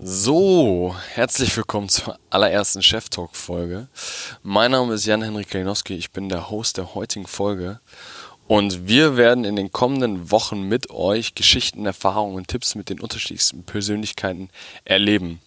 [0.00, 3.86] So, herzlich willkommen zur allerersten Chef Talk Folge.
[4.42, 7.78] Mein Name ist Jan-Henrik Kalinowski, ich bin der Host der heutigen Folge
[8.48, 12.98] und wir werden in den kommenden Wochen mit euch Geschichten, Erfahrungen und Tipps mit den
[12.98, 14.50] unterschiedlichsten Persönlichkeiten
[14.84, 15.40] erleben.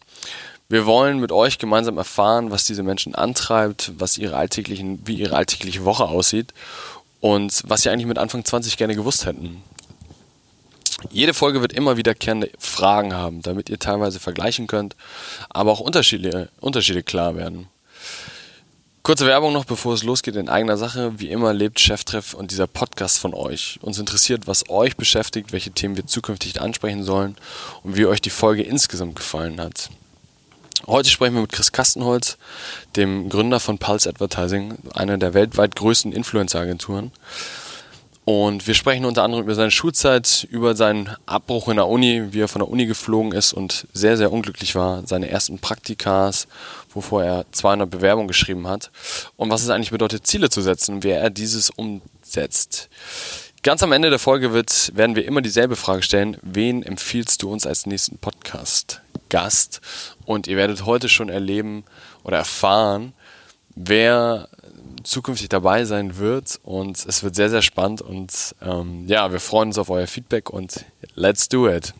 [0.70, 5.36] Wir wollen mit euch gemeinsam erfahren, was diese Menschen antreibt, was ihre alltäglichen, wie ihre
[5.36, 6.54] alltägliche Woche aussieht
[7.20, 9.62] und was sie eigentlich mit Anfang 20 gerne gewusst hätten.
[11.12, 14.96] Jede Folge wird immer wiederkehrende Fragen haben, damit ihr teilweise vergleichen könnt,
[15.50, 17.68] aber auch Unterschiede, Unterschiede klar werden.
[19.04, 21.18] Kurze Werbung noch, bevor es losgeht in eigener Sache.
[21.18, 23.80] Wie immer lebt Cheftreff und dieser Podcast von euch.
[23.82, 27.38] Uns interessiert, was euch beschäftigt, welche Themen wir zukünftig ansprechen sollen
[27.84, 29.90] und wie euch die Folge insgesamt gefallen hat.
[30.86, 32.38] Heute sprechen wir mit Chris Kastenholz,
[32.98, 37.12] dem Gründer von Pulse Advertising, einer der weltweit größten Influencer-Agenturen.
[38.30, 42.42] Und wir sprechen unter anderem über seine Schulzeit, über seinen Abbruch in der Uni, wie
[42.42, 46.50] er von der Uni geflogen ist und sehr, sehr unglücklich war, seine ersten Praktikas,
[46.94, 48.92] wovor er 200 Bewerbungen geschrieben hat
[49.38, 52.90] und was es eigentlich bedeutet, Ziele zu setzen und wie er dieses umsetzt.
[53.64, 57.50] Ganz am Ende der Folge wird, werden wir immer dieselbe Frage stellen, wen empfiehlst du
[57.50, 59.80] uns als nächsten Podcast-Gast?
[60.26, 61.86] Und ihr werdet heute schon erleben
[62.26, 63.14] oder erfahren,
[63.74, 64.50] wer
[65.08, 69.70] zukünftig dabei sein wird und es wird sehr, sehr spannend und ähm, ja, wir freuen
[69.70, 71.94] uns auf euer Feedback und let's do it.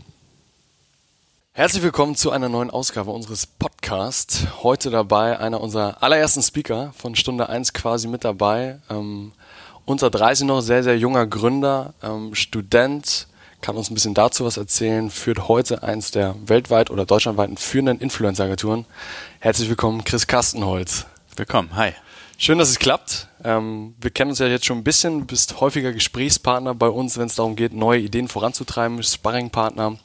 [1.54, 4.46] Herzlich willkommen zu einer neuen Ausgabe unseres Podcasts.
[4.62, 8.80] Heute dabei einer unserer allerersten Speaker von Stunde 1 quasi mit dabei.
[8.90, 9.32] Ähm,
[9.86, 13.28] unter 30 noch, sehr, sehr junger Gründer, ähm, Student,
[13.62, 18.00] kann uns ein bisschen dazu was erzählen, führt heute eins der weltweit oder deutschlandweiten führenden
[18.00, 18.86] Influencer-Agenturen.
[19.40, 21.08] Herzlich willkommen, Chris Kastenholz.
[21.36, 21.94] Willkommen, hi.
[22.40, 23.30] Schön, dass es klappt.
[23.44, 27.26] Ähm, wir kennen uns ja jetzt schon ein bisschen, bist häufiger Gesprächspartner bei uns, wenn
[27.26, 29.98] es darum geht, neue Ideen voranzutreiben, Sparringpartner.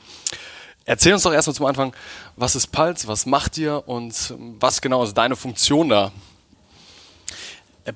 [0.86, 1.92] Erzähl uns doch erstmal zum Anfang,
[2.36, 6.10] was ist Pulse, was macht ihr und was genau ist deine Funktion da?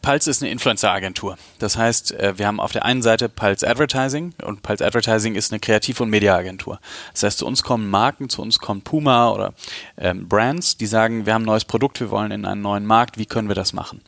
[0.03, 1.38] Pulse ist eine Influencer-Agentur.
[1.59, 5.50] Das heißt, äh, wir haben auf der einen Seite Pulse Advertising und Pulse Advertising ist
[5.50, 6.78] eine Kreativ- und Media-Agentur.
[7.12, 9.55] Das heißt, zu uns kommen Marken, zu uns kommen Puma oder
[9.97, 13.16] ähm, Brands, die sagen, wir haben ein neues Produkt, wir wollen in einen neuen Markt,
[13.16, 14.03] wie können wir das machen?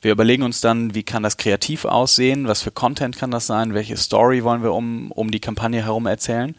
[0.00, 3.74] Wir überlegen uns dann, wie kann das kreativ aussehen, was für Content kann das sein,
[3.74, 6.54] welche Story wollen wir um, um die Kampagne herum erzählen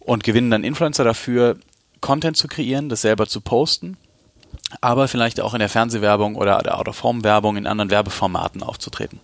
[0.00, 1.56] und gewinnen dann Influencer dafür,
[2.00, 3.96] Content zu kreieren, das selber zu posten,
[4.80, 9.20] aber vielleicht auch in der Fernsehwerbung oder der Out-of-Home-Werbung in anderen Werbeformaten aufzutreten.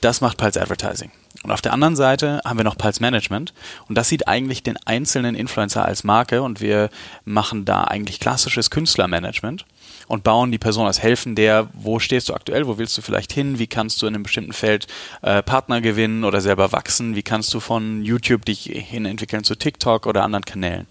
[0.00, 1.10] Das macht Pulse Advertising.
[1.42, 3.52] Und auf der anderen Seite haben wir noch Pulse Management
[3.88, 6.88] und das sieht eigentlich den einzelnen Influencer als Marke und wir
[7.24, 9.64] machen da eigentlich klassisches Künstlermanagement
[10.06, 13.32] und bauen die Person als helfen der, wo stehst du aktuell, wo willst du vielleicht
[13.32, 14.86] hin, wie kannst du in einem bestimmten Feld
[15.22, 19.56] äh, Partner gewinnen oder selber wachsen, wie kannst du von YouTube dich hin entwickeln zu
[19.56, 20.86] TikTok oder anderen Kanälen.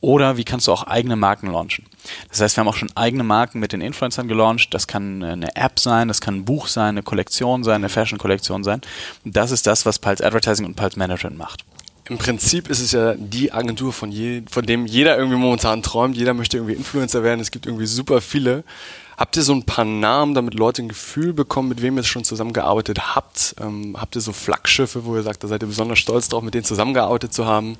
[0.00, 1.86] Oder wie kannst du auch eigene Marken launchen?
[2.28, 4.72] Das heißt, wir haben auch schon eigene Marken mit den Influencern gelauncht.
[4.74, 8.62] Das kann eine App sein, das kann ein Buch sein, eine Kollektion sein, eine Fashion-Kollektion
[8.62, 8.80] sein.
[9.24, 11.64] Das ist das, was Pulse Advertising und Pulse Management macht.
[12.08, 16.16] Im Prinzip ist es ja die Agentur, von, je, von dem jeder irgendwie momentan träumt.
[16.16, 17.40] Jeder möchte irgendwie Influencer werden.
[17.40, 18.62] Es gibt irgendwie super viele.
[19.16, 22.22] Habt ihr so ein paar Namen, damit Leute ein Gefühl bekommen, mit wem ihr schon
[22.22, 23.56] zusammengearbeitet habt?
[23.60, 26.54] Ähm, habt ihr so Flaggschiffe, wo ihr sagt, da seid ihr besonders stolz drauf, mit
[26.54, 27.76] denen zusammengearbeitet zu haben?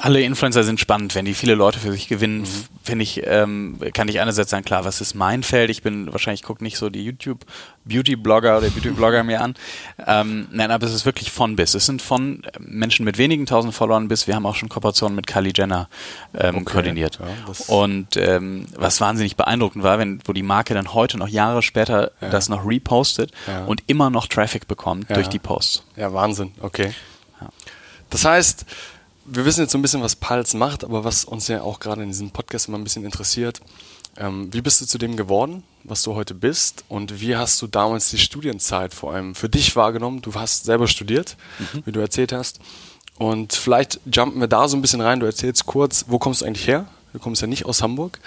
[0.00, 2.46] Alle Influencer sind spannend, wenn die viele Leute für sich gewinnen, mhm.
[2.84, 5.68] finde ich, ähm, kann ich einerseits sagen, klar, was ist mein Feld?
[5.68, 7.44] Ich bin wahrscheinlich gucke nicht so die YouTube
[7.84, 9.54] Beauty Blogger oder Beauty Blogger mir an.
[10.06, 11.74] Ähm, nein, aber es ist wirklich von bis.
[11.74, 14.28] Es sind von Menschen mit wenigen tausend Followern bis.
[14.28, 15.88] Wir haben auch schon Kooperationen mit Kylie Jenner
[16.38, 16.64] ähm, okay.
[16.64, 17.18] koordiniert.
[17.18, 21.62] Ja, Und ähm, was wahnsinnig beeindruckend war, wenn wo die Marke dann heute noch Jahre
[21.62, 22.28] später ja.
[22.28, 23.64] das noch repostet ja.
[23.64, 25.82] und immer noch Traffic bekommt durch die Posts.
[25.96, 26.52] Ja, Wahnsinn.
[26.60, 26.94] Okay.
[28.10, 28.66] Das heißt
[29.26, 32.02] wir wissen jetzt so ein bisschen, was Pulse macht, aber was uns ja auch gerade
[32.02, 33.60] in diesem Podcast immer ein bisschen interessiert,
[34.16, 37.66] ähm, wie bist du zu dem geworden, was du heute bist und wie hast du
[37.66, 40.22] damals die Studienzeit vor allem für dich wahrgenommen?
[40.22, 41.82] Du hast selber studiert, mhm.
[41.84, 42.60] wie du erzählt hast.
[43.16, 45.20] Und vielleicht jumpen wir da so ein bisschen rein.
[45.20, 46.86] Du erzählst kurz, wo kommst du eigentlich her?
[47.12, 48.18] Du kommst ja nicht aus Hamburg.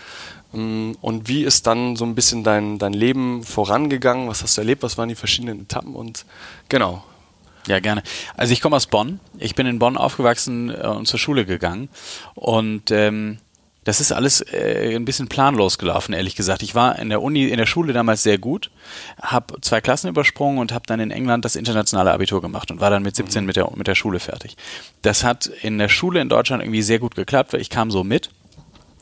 [0.54, 4.28] Ähm, und wie ist dann so ein bisschen dein, dein Leben vorangegangen?
[4.28, 4.84] Was hast du erlebt?
[4.84, 5.94] Was waren die verschiedenen Etappen?
[5.94, 6.26] Und
[6.70, 7.04] genau,
[7.68, 8.04] ja, gerne.
[8.36, 9.20] Also ich komme aus Bonn.
[9.38, 11.90] Ich bin in Bonn aufgewachsen äh, und zur Schule gegangen.
[12.36, 13.40] Und ähm,
[13.88, 16.62] das ist alles äh, ein bisschen planlos gelaufen, ehrlich gesagt.
[16.62, 18.70] Ich war in der Uni, in der Schule damals sehr gut,
[19.22, 22.90] habe zwei Klassen übersprungen und habe dann in England das internationale Abitur gemacht und war
[22.90, 23.48] dann mit 17 mhm.
[23.48, 24.58] mit der, mit der Schule fertig.
[25.04, 28.04] Das hat in der Schule in Deutschland irgendwie sehr gut geklappt, weil ich kam so
[28.04, 28.30] mit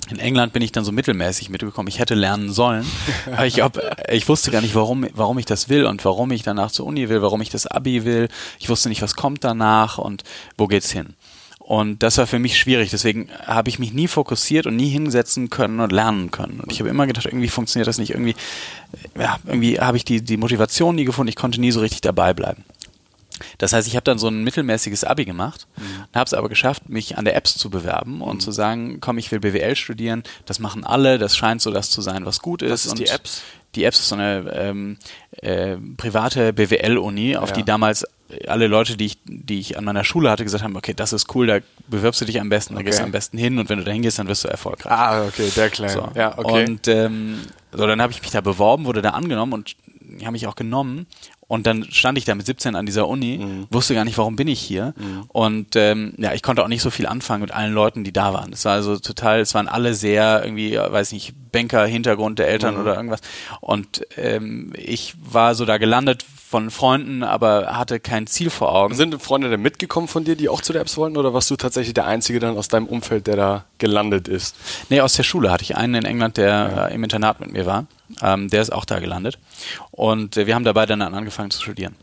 [0.09, 1.87] in England bin ich dann so mittelmäßig mitgekommen.
[1.87, 2.85] Ich hätte lernen sollen.
[3.31, 3.79] Aber ich, hab,
[4.11, 7.09] ich wusste gar nicht, warum, warum ich das will und warum ich danach zur Uni
[7.09, 8.27] will, warum ich das Abi will.
[8.59, 10.23] Ich wusste nicht, was kommt danach und
[10.57, 11.15] wo geht's hin.
[11.65, 12.91] Und das war für mich schwierig.
[12.91, 16.59] Deswegen habe ich mich nie fokussiert und nie hinsetzen können und lernen können.
[16.59, 18.11] Und ich habe immer gedacht, irgendwie funktioniert das nicht.
[18.11, 18.35] Irgendwie,
[19.19, 21.29] ja, irgendwie habe ich die, die Motivation nie gefunden.
[21.29, 22.63] Ich konnte nie so richtig dabei bleiben.
[23.57, 26.15] Das heißt, ich habe dann so ein mittelmäßiges Abi gemacht, mhm.
[26.15, 28.39] habe es aber geschafft, mich an der Apps zu bewerben und mhm.
[28.39, 30.23] zu sagen, komm, ich will BWL studieren.
[30.45, 31.17] Das machen alle.
[31.17, 32.71] Das scheint so das zu sein, was gut ist.
[32.71, 33.43] Was ist und die Apps?
[33.75, 34.97] Die Apps ist so eine ähm,
[35.41, 37.55] äh, private BWL-Uni, auf ja.
[37.55, 38.05] die damals
[38.47, 41.33] alle Leute, die ich, die ich an meiner Schule hatte, gesagt haben, okay, das ist
[41.35, 42.87] cool, da bewirbst du dich am besten, da okay.
[42.87, 44.91] gehst du am besten hin und wenn du da hingehst, dann wirst du erfolgreich.
[44.91, 45.93] Ah, okay, der Kleine.
[45.93, 46.09] So.
[46.15, 46.65] Ja, okay.
[46.65, 47.41] Und ähm,
[47.71, 50.55] so, dann habe ich mich da beworben, wurde da angenommen und die haben mich auch
[50.55, 51.07] genommen
[51.47, 53.67] und dann stand ich da mit 17 an dieser Uni, mhm.
[53.69, 54.93] wusste gar nicht, warum bin ich hier.
[54.97, 55.23] Mhm.
[55.27, 58.33] Und ähm, ja, ich konnte auch nicht so viel anfangen mit allen Leuten, die da
[58.33, 58.51] waren.
[58.51, 62.75] Es war also total, es waren alle sehr irgendwie, weiß nicht, Banker, Hintergrund der Eltern
[62.75, 62.81] mhm.
[62.81, 63.21] oder irgendwas.
[63.61, 68.93] Und ähm, ich war so da gelandet von Freunden, aber hatte kein Ziel vor Augen.
[68.93, 71.55] Sind Freunde denn mitgekommen von dir, die auch zu der Apps wollten, oder warst du
[71.55, 74.57] tatsächlich der Einzige dann aus deinem Umfeld, der da gelandet ist?
[74.89, 76.87] Nee, aus der Schule hatte ich einen in England, der ja.
[76.87, 77.85] äh, im Internat mit mir war.
[78.21, 79.39] Ähm, der ist auch da gelandet.
[79.91, 81.95] Und äh, wir haben dabei dann angefangen zu studieren.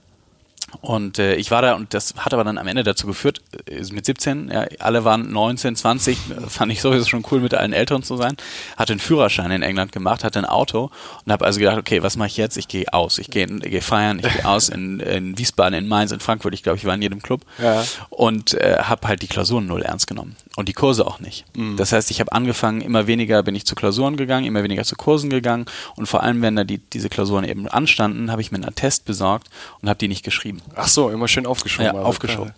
[0.80, 3.82] Und äh, ich war da und das hat aber dann am Ende dazu geführt, äh,
[3.92, 8.02] mit 17, ja, alle waren 19, 20, fand ich sowieso schon cool, mit allen Älteren
[8.02, 8.36] zu sein.
[8.76, 10.90] Hatte einen Führerschein in England gemacht, hatte ein Auto
[11.24, 12.56] und habe also gedacht, okay, was mache ich jetzt?
[12.56, 16.10] Ich gehe aus, ich gehe geh feiern, ich gehe aus in, in Wiesbaden, in Mainz,
[16.10, 17.84] in Frankfurt, ich glaube, ich war in jedem Club ja.
[18.10, 21.44] und äh, habe halt die Klausuren null ernst genommen und die Kurse auch nicht.
[21.56, 21.76] Mhm.
[21.76, 24.96] Das heißt, ich habe angefangen, immer weniger bin ich zu Klausuren gegangen, immer weniger zu
[24.96, 25.66] Kursen gegangen
[25.96, 29.04] und vor allem, wenn da die, diese Klausuren eben anstanden, habe ich mir einen Attest
[29.04, 29.48] besorgt
[29.80, 30.61] und habe die nicht geschrieben.
[30.74, 31.86] Ach so, immer schön aufgeschoben.
[31.86, 32.52] Ja, also aufgeschoben.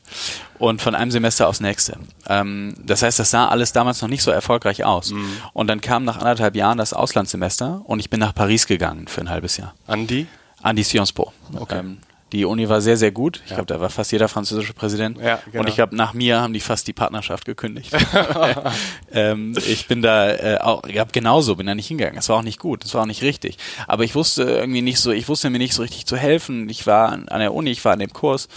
[0.58, 1.98] Und von einem Semester aufs nächste.
[2.28, 5.10] Ähm, das heißt, das sah alles damals noch nicht so erfolgreich aus.
[5.10, 5.36] Mhm.
[5.52, 9.20] Und dann kam nach anderthalb Jahren das Auslandssemester und ich bin nach Paris gegangen für
[9.20, 9.74] ein halbes Jahr.
[9.86, 10.26] An die?
[10.62, 11.32] An die Sciences Po.
[11.58, 11.78] Okay.
[11.80, 11.98] Ähm,
[12.32, 13.40] die Uni war sehr, sehr gut.
[13.44, 13.56] Ich ja.
[13.56, 15.18] glaube, da war fast jeder französische Präsident.
[15.18, 15.60] Ja, genau.
[15.60, 17.92] Und ich glaube, nach mir haben die fast die Partnerschaft gekündigt.
[19.12, 22.18] ähm, ich bin da äh, auch, ich hab genauso, bin da nicht hingegangen.
[22.18, 23.58] Es war auch nicht gut, es war auch nicht richtig.
[23.86, 26.68] Aber ich wusste irgendwie nicht so, ich wusste mir nicht so richtig zu helfen.
[26.68, 28.48] Ich war an der Uni, ich war an dem Kurs.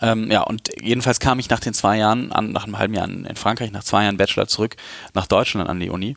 [0.00, 3.06] Ähm, ja, und jedenfalls kam ich nach den zwei Jahren, an, nach einem halben Jahr
[3.06, 4.76] in Frankreich, nach zwei Jahren Bachelor zurück
[5.14, 6.16] nach Deutschland an die Uni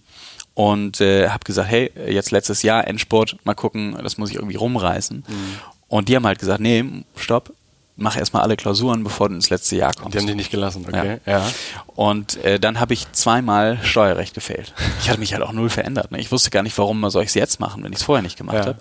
[0.56, 4.56] und äh, habe gesagt, hey, jetzt letztes Jahr Endsport, mal gucken, das muss ich irgendwie
[4.56, 5.24] rumreißen.
[5.28, 5.60] Mhm.
[5.96, 6.84] Und die haben halt gesagt, nee,
[7.16, 7.54] stopp,
[7.96, 10.14] mach erstmal alle Klausuren, bevor du ins letzte Jahr kommst.
[10.14, 11.22] Die haben dich nicht gelassen, okay.
[11.26, 11.40] Ja.
[11.40, 11.52] ja.
[11.86, 14.74] Und äh, dann habe ich zweimal Steuerrecht gefehlt.
[15.00, 16.12] Ich hatte mich halt auch null verändert.
[16.12, 16.20] Ne?
[16.20, 18.38] Ich wusste gar nicht, warum soll ich es jetzt machen, wenn ich es vorher nicht
[18.38, 18.66] gemacht ja.
[18.66, 18.80] habe.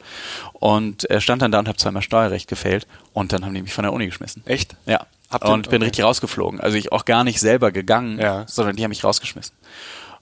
[0.54, 3.74] Und äh, stand dann da und habe zweimal Steuerrecht gefehlt und dann haben die mich
[3.74, 4.42] von der Uni geschmissen.
[4.44, 4.74] Echt?
[4.86, 5.06] Ja.
[5.30, 5.84] Habt und bin okay.
[5.84, 6.60] richtig rausgeflogen.
[6.60, 8.44] Also ich auch gar nicht selber gegangen, ja.
[8.48, 9.54] sondern die haben mich rausgeschmissen.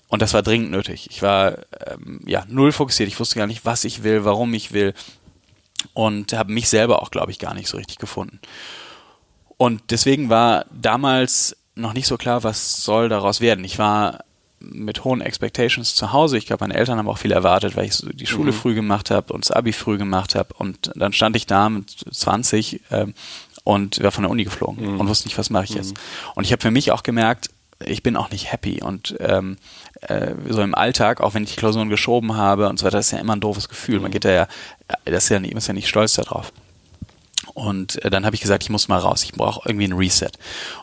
[0.09, 1.09] Und das war dringend nötig.
[1.11, 1.57] Ich war
[1.87, 3.09] ähm, ja null fokussiert.
[3.09, 4.93] Ich wusste gar nicht, was ich will, warum ich will
[5.95, 8.41] und habe mich selber auch, glaube ich, gar nicht so richtig gefunden.
[9.57, 13.65] Und deswegen war damals noch nicht so klar, was soll daraus werden.
[13.65, 14.25] Ich war
[14.61, 16.39] mit hohen Expectations zu Hause.
[16.39, 18.57] Ich glaube, meine Eltern haben auch viel erwartet, weil ich die Schule mhm.
[18.57, 20.55] früh gemacht habe und das Abi früh gemacht habe.
[20.55, 23.15] Und dann stand ich da mit 20 ähm,
[23.65, 25.01] und war von der Uni geflogen mhm.
[25.01, 25.95] und wusste nicht, was mache ich jetzt.
[25.95, 26.33] Mhm.
[26.35, 27.51] Und ich habe für mich auch gemerkt,
[27.85, 29.57] ich bin auch nicht happy und ähm,
[30.03, 33.07] äh, so im Alltag, auch wenn ich die Klausuren geschoben habe und so weiter, das
[33.07, 33.99] ist ja immer ein doofes Gefühl.
[33.99, 34.49] Man geht da ja,
[35.05, 36.53] das ist ja nicht, ist ja nicht stolz darauf.
[37.55, 39.25] Und äh, dann habe ich gesagt, ich muss mal raus.
[39.25, 40.31] Ich brauche irgendwie ein Reset.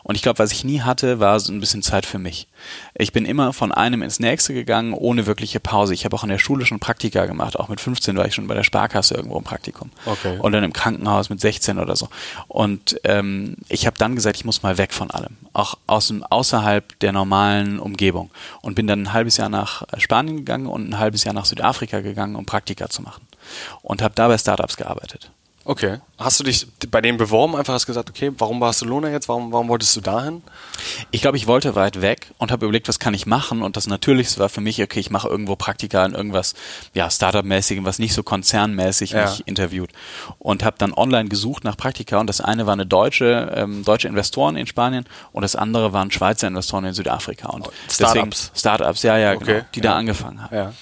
[0.02, 2.46] Und ich glaube, was ich nie hatte, war so ein bisschen Zeit für mich.
[2.94, 5.94] Ich bin immer von einem ins nächste gegangen, ohne wirkliche Pause.
[5.94, 7.58] Ich habe auch in der Schule schon Praktika gemacht.
[7.58, 9.90] Auch mit 15 war ich schon bei der Sparkasse irgendwo im Praktikum.
[10.06, 10.38] Okay.
[10.40, 12.08] Und dann im Krankenhaus mit 16 oder so.
[12.48, 15.36] Und ähm, ich habe dann gesagt, ich muss mal weg von allem.
[15.52, 18.30] Auch aus dem, außerhalb der normalen Umgebung.
[18.62, 22.00] Und bin dann ein halbes Jahr nach Spanien gegangen und ein halbes Jahr nach Südafrika
[22.00, 23.26] gegangen, um Praktika zu machen.
[23.82, 25.30] Und habe da bei Startups gearbeitet.
[25.70, 25.98] Okay.
[26.18, 29.28] Hast du dich bei denen beworben, einfach hast gesagt, okay, warum Barcelona jetzt?
[29.28, 30.42] Warum, warum wolltest du dahin?
[31.12, 33.62] Ich glaube, ich wollte weit weg und habe überlegt, was kann ich machen?
[33.62, 36.54] Und das Natürlichste war für mich, okay, ich mache irgendwo Praktika in irgendwas,
[36.92, 39.30] ja, Startup-mäßigem, was nicht so konzernmäßig ja.
[39.30, 39.90] mich interviewt.
[40.40, 44.08] Und habe dann online gesucht nach Praktika und das eine war eine deutsche, ähm, deutsche
[44.08, 47.48] Investoren in Spanien und das andere waren Schweizer Investoren in Südafrika.
[47.48, 48.50] Und oh, Startups.
[48.56, 49.44] Startups, ja, ja, okay.
[49.44, 49.82] genau, die ja.
[49.84, 50.56] da angefangen haben.
[50.56, 50.72] Ja.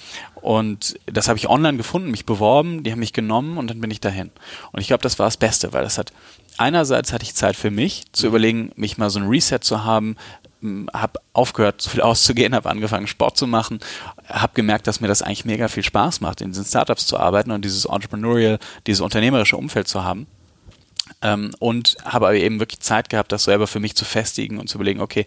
[0.41, 3.91] Und das habe ich online gefunden, mich beworben, die haben mich genommen und dann bin
[3.91, 4.31] ich dahin.
[4.71, 6.13] Und ich glaube, das war das Beste, weil das hat
[6.59, 8.29] einerseits hatte ich Zeit für mich, zu mhm.
[8.29, 10.15] überlegen, mich mal so ein Reset zu haben,
[10.93, 13.79] habe aufgehört, zu viel auszugehen, habe angefangen, Sport zu machen,
[14.27, 17.51] habe gemerkt, dass mir das eigentlich mega viel Spaß macht, in diesen Startups zu arbeiten
[17.51, 20.27] und dieses Entrepreneurial, dieses unternehmerische Umfeld zu haben.
[21.21, 24.69] Ähm, und habe aber eben wirklich Zeit gehabt, das selber für mich zu festigen und
[24.69, 25.25] zu überlegen, okay,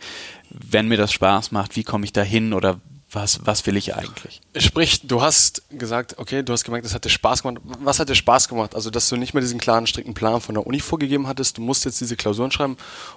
[0.48, 2.80] wenn mir das Spaß macht, wie komme ich da hin oder
[3.12, 4.40] was, was will ich eigentlich?
[4.56, 7.62] Sprich, du hast gesagt, okay, du hast gemerkt, das hat dir Spaß gemacht.
[7.80, 8.74] Was hat dir Spaß gemacht?
[8.74, 11.62] Also, dass du nicht mehr diesen klaren, strikten Plan von der Uni vorgegeben hattest, du
[11.62, 12.76] musst jetzt diese Klausuren schreiben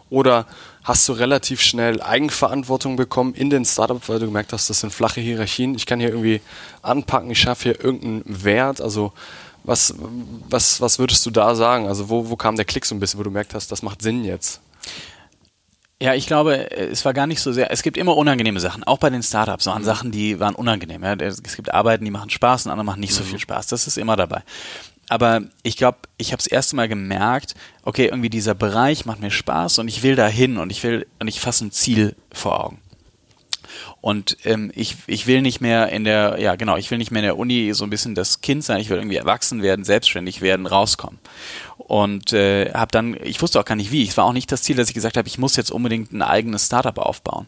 [0.10, 0.48] oder
[0.84, 4.92] hast du relativ schnell Eigenverantwortung bekommen in den Startup, weil du gemerkt hast, das sind
[4.92, 6.42] flache Hierarchien, ich kann hier irgendwie
[6.82, 9.14] anpacken, ich schaffe hier irgendeinen Wert, also
[9.64, 9.96] was,
[10.50, 11.88] was, was würdest du da sagen?
[11.88, 14.02] Also wo, wo kam der Klick so ein bisschen, wo du merkt hast, das macht
[14.02, 14.62] Sinn jetzt?
[16.02, 17.72] Ja, ich glaube, es war gar nicht so sehr.
[17.72, 19.86] Es gibt immer unangenehme Sachen, auch bei den Startups waren mhm.
[19.86, 21.04] Sachen, die waren unangenehm.
[21.04, 21.14] Ja.
[21.14, 23.18] Es gibt Arbeiten, die machen Spaß und andere machen nicht mhm.
[23.18, 23.68] so viel Spaß.
[23.68, 24.44] Das ist immer dabei.
[25.08, 29.32] Aber ich glaube, ich habe das erste Mal gemerkt, okay, irgendwie dieser Bereich macht mir
[29.32, 32.66] Spaß und ich will da hin und ich will und ich fasse ein Ziel vor
[32.66, 32.80] Augen.
[34.06, 37.24] Und ähm, ich, ich will nicht mehr in der, ja genau, ich will nicht mehr
[37.24, 40.42] in der Uni so ein bisschen das Kind sein, ich will irgendwie erwachsen werden, selbstständig
[40.42, 41.18] werden, rauskommen
[41.78, 44.62] und äh, habe dann, ich wusste auch gar nicht wie, es war auch nicht das
[44.62, 47.48] Ziel, dass ich gesagt habe, ich muss jetzt unbedingt ein eigenes Startup aufbauen.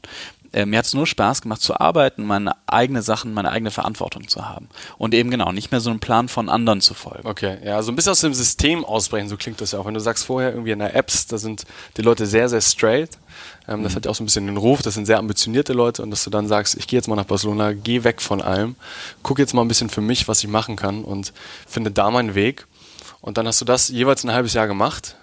[0.51, 4.27] Äh, mir hat es nur Spaß gemacht zu arbeiten, meine eigene Sachen, meine eigene Verantwortung
[4.27, 7.27] zu haben und eben genau nicht mehr so einen Plan von anderen zu folgen.
[7.27, 9.85] Okay, ja, so ein bisschen aus dem System ausbrechen, so klingt das ja auch.
[9.85, 11.65] Wenn du sagst vorher irgendwie in der Apps, da sind
[11.97, 13.11] die Leute sehr, sehr straight.
[13.67, 13.95] Ähm, das mhm.
[13.95, 16.23] hat ja auch so ein bisschen den Ruf, das sind sehr ambitionierte Leute und dass
[16.23, 18.75] du dann sagst, ich gehe jetzt mal nach Barcelona, gehe weg von allem,
[19.23, 21.33] gucke jetzt mal ein bisschen für mich, was ich machen kann und
[21.67, 22.65] finde da meinen Weg
[23.21, 25.15] und dann hast du das jeweils ein halbes Jahr gemacht.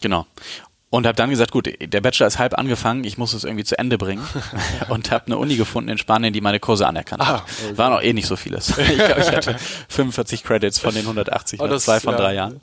[0.00, 0.26] Genau.
[0.90, 3.76] Und habe dann gesagt, gut, der Bachelor ist halb angefangen, ich muss es irgendwie zu
[3.76, 4.24] Ende bringen.
[4.88, 7.40] und habe eine Uni gefunden in Spanien, die meine Kurse anerkannt hat.
[7.40, 7.76] Ah, okay.
[7.76, 8.68] War noch eh nicht so vieles.
[8.78, 9.56] ich glaube, ich hatte
[9.88, 12.20] 45 Credits von den 180, oh, das, zwei von ja.
[12.20, 12.60] drei Jahren.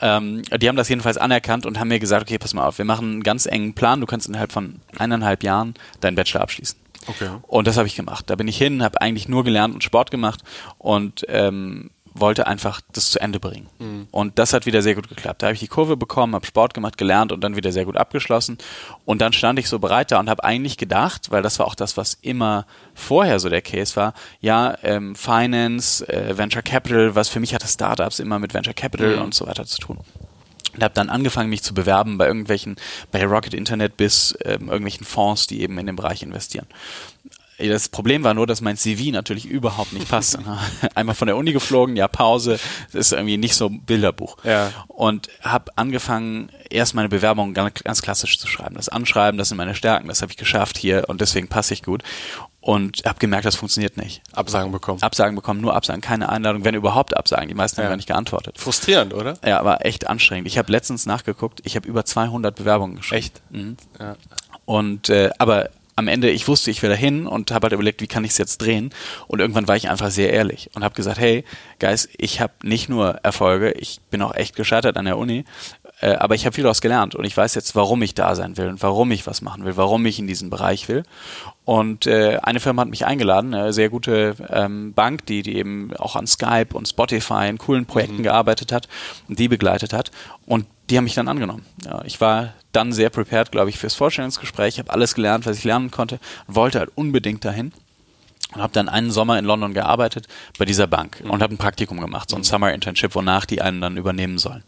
[0.00, 2.84] Ähm, die haben das jedenfalls anerkannt und haben mir gesagt, okay, pass mal auf, wir
[2.84, 6.78] machen einen ganz engen Plan, du kannst innerhalb von eineinhalb Jahren deinen Bachelor abschließen.
[7.06, 7.28] Okay.
[7.42, 8.28] Und das habe ich gemacht.
[8.28, 10.42] Da bin ich hin, habe eigentlich nur gelernt und Sport gemacht
[10.78, 13.68] und ähm, wollte einfach das zu Ende bringen.
[13.78, 14.08] Mhm.
[14.10, 15.42] Und das hat wieder sehr gut geklappt.
[15.42, 17.96] Da habe ich die Kurve bekommen, habe Sport gemacht, gelernt und dann wieder sehr gut
[17.96, 18.58] abgeschlossen.
[19.04, 21.74] Und dann stand ich so bereit da und habe eigentlich gedacht, weil das war auch
[21.74, 27.28] das, was immer vorher so der Case war, ja, ähm, Finance, äh, Venture Capital, was
[27.28, 29.22] für mich hatte Startups immer mit Venture Capital mhm.
[29.22, 29.98] und so weiter zu tun
[30.76, 32.76] und habe dann angefangen, mich zu bewerben bei irgendwelchen,
[33.10, 36.66] bei Rocket Internet bis ähm, irgendwelchen Fonds, die eben in dem Bereich investieren.
[37.58, 40.40] Das Problem war nur, dass mein CV natürlich überhaupt nicht passte.
[40.94, 42.58] Einmal von der Uni geflogen, ja Pause,
[42.92, 44.36] das ist irgendwie nicht so Bilderbuch.
[44.44, 44.72] Ja.
[44.88, 48.74] Und habe angefangen, erst meine Bewerbung ganz, ganz klassisch zu schreiben.
[48.74, 51.82] Das Anschreiben, das sind meine Stärken, das habe ich geschafft hier und deswegen passe ich
[51.82, 52.02] gut.
[52.60, 54.22] Und habe gemerkt, das funktioniert nicht.
[54.32, 55.00] Absagen bekommen.
[55.00, 57.46] Absagen bekommen, nur Absagen, keine Einladung, wenn überhaupt Absagen.
[57.46, 57.84] Die meisten ja.
[57.84, 58.58] haben gar nicht geantwortet.
[58.58, 59.38] Frustrierend, oder?
[59.46, 60.48] Ja, war echt anstrengend.
[60.48, 63.18] Ich habe letztens nachgeguckt, ich habe über 200 Bewerbungen geschrieben.
[63.18, 63.42] Echt?
[63.50, 63.76] Mhm.
[64.00, 64.16] Ja.
[64.64, 68.06] Und äh, aber am Ende, ich wusste, ich will dahin und habe halt überlegt, wie
[68.06, 68.90] kann ich es jetzt drehen.
[69.28, 71.44] Und irgendwann war ich einfach sehr ehrlich und habe gesagt, hey,
[71.80, 75.44] Guys, ich habe nicht nur Erfolge, ich bin auch echt gescheitert an der Uni,
[76.00, 78.58] äh, aber ich habe viel daraus gelernt und ich weiß jetzt, warum ich da sein
[78.58, 81.04] will und warum ich was machen will, warum ich in diesen Bereich will.
[81.64, 85.96] Und äh, eine Firma hat mich eingeladen, eine sehr gute ähm, Bank, die, die eben
[85.96, 88.24] auch an Skype und Spotify in coolen Projekten mhm.
[88.24, 88.88] gearbeitet hat
[89.28, 90.10] und die begleitet hat.
[90.46, 91.64] Und die haben mich dann angenommen.
[91.84, 95.64] Ja, ich war dann sehr prepared, glaube ich, fürs Vorstellungsgespräch, habe alles gelernt, was ich
[95.64, 97.72] lernen konnte, wollte halt unbedingt dahin
[98.54, 101.30] und habe dann einen Sommer in London gearbeitet bei dieser Bank mhm.
[101.30, 102.44] und habe ein Praktikum gemacht, so ein mhm.
[102.44, 104.62] Summer Internship, wonach die einen dann übernehmen sollen.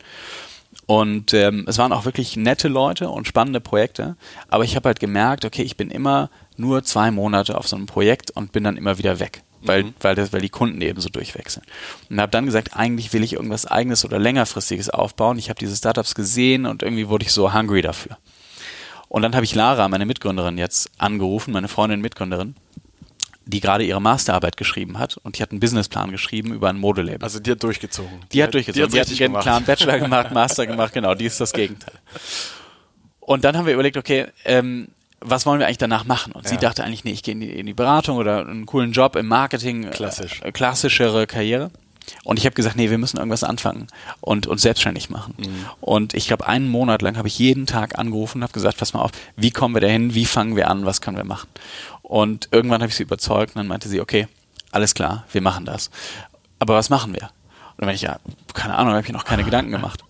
[0.87, 4.16] Und ähm, es waren auch wirklich nette Leute und spannende Projekte,
[4.49, 7.87] aber ich habe halt gemerkt, okay, ich bin immer nur zwei Monate auf so einem
[7.87, 9.95] Projekt und bin dann immer wieder weg weil, mhm.
[10.00, 11.65] weil, das, weil die Kunden eben so durchwechseln.
[12.11, 15.38] Und habe dann gesagt, eigentlich will ich irgendwas eigenes oder längerfristiges aufbauen.
[15.38, 18.19] Ich habe diese Startups gesehen und irgendwie wurde ich so hungry dafür.
[19.09, 22.55] Und dann habe ich Lara, meine Mitgründerin, jetzt angerufen, meine Freundin Mitgründerin,
[23.47, 27.23] die gerade ihre Masterarbeit geschrieben hat und die hat einen Businessplan geschrieben über ein Modelabel.
[27.23, 28.21] Also die hat durchgezogen.
[28.21, 28.91] Die, die hat, durchgezogen.
[28.91, 31.95] Die hat, die hat einen klaren Bachelor gemacht, Master gemacht, genau, die ist das Gegenteil.
[33.21, 34.88] Und dann haben wir überlegt, okay, ähm,
[35.21, 36.33] was wollen wir eigentlich danach machen?
[36.33, 36.51] Und ja.
[36.51, 39.17] sie dachte eigentlich, nee, ich gehe in die, in die Beratung oder einen coolen Job
[39.17, 39.85] im Marketing.
[39.85, 40.41] Äh, Klassisch.
[40.43, 41.71] Äh, klassischere Karriere.
[42.25, 43.89] Und ich habe gesagt, nee, wir müssen irgendwas anfangen
[44.21, 45.35] und uns selbstständig machen.
[45.37, 45.67] Mhm.
[45.81, 48.95] Und ich glaube, einen Monat lang habe ich jeden Tag angerufen und habe gesagt, pass
[48.95, 51.49] mal auf, wie kommen wir dahin, wie fangen wir an, was können wir machen?
[52.03, 54.29] Und irgendwann habe ich sie überzeugt und dann meinte sie, okay,
[54.71, 55.91] alles klar, wir machen das.
[56.59, 57.25] Aber was machen wir?
[57.25, 58.19] Und dann meinte ich, ja,
[58.55, 60.03] keine Ahnung, habe ich noch keine Gedanken gemacht.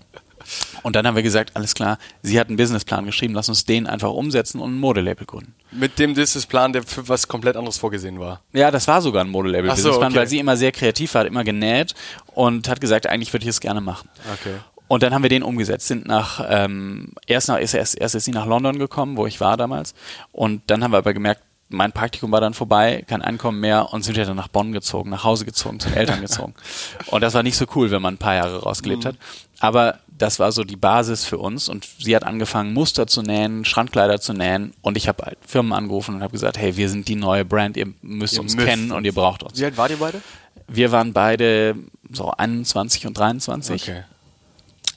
[0.83, 3.87] Und dann haben wir gesagt, alles klar, sie hat einen Businessplan geschrieben, lass uns den
[3.87, 5.55] einfach umsetzen und ein Modelabel gründen.
[5.71, 8.41] Mit dem Businessplan, der für was komplett anderes vorgesehen war?
[8.53, 10.17] Ja, das war sogar ein Modelabel-Businessplan, so, okay.
[10.17, 11.95] weil sie immer sehr kreativ war, hat immer genäht
[12.35, 14.09] und hat gesagt, eigentlich würde ich es gerne machen.
[14.33, 14.55] Okay.
[14.89, 18.31] Und dann haben wir den umgesetzt, sind nach ähm, erst nach erst, erst ist sie
[18.31, 19.95] nach London gekommen, wo ich war damals,
[20.33, 24.03] und dann haben wir aber gemerkt, mein Praktikum war dann vorbei, kein Einkommen mehr und
[24.03, 26.55] sind wir dann nach Bonn gezogen, nach Hause gezogen, zu den Eltern gezogen.
[27.09, 29.09] Und das war nicht so cool, wenn man ein paar Jahre rausgelebt mhm.
[29.09, 29.17] hat.
[29.61, 33.65] Aber das war so die Basis für uns und sie hat angefangen, Muster zu nähen,
[33.65, 37.09] Strandkleider zu nähen und ich habe halt Firmen angerufen und habe gesagt, hey, wir sind
[37.09, 39.59] die neue Brand, ihr müsst Ihr uns müsst kennen und ihr braucht uns.
[39.59, 40.21] Wie alt wart ihr beide?
[40.67, 41.77] Wir waren beide
[42.13, 43.91] so 21 und 23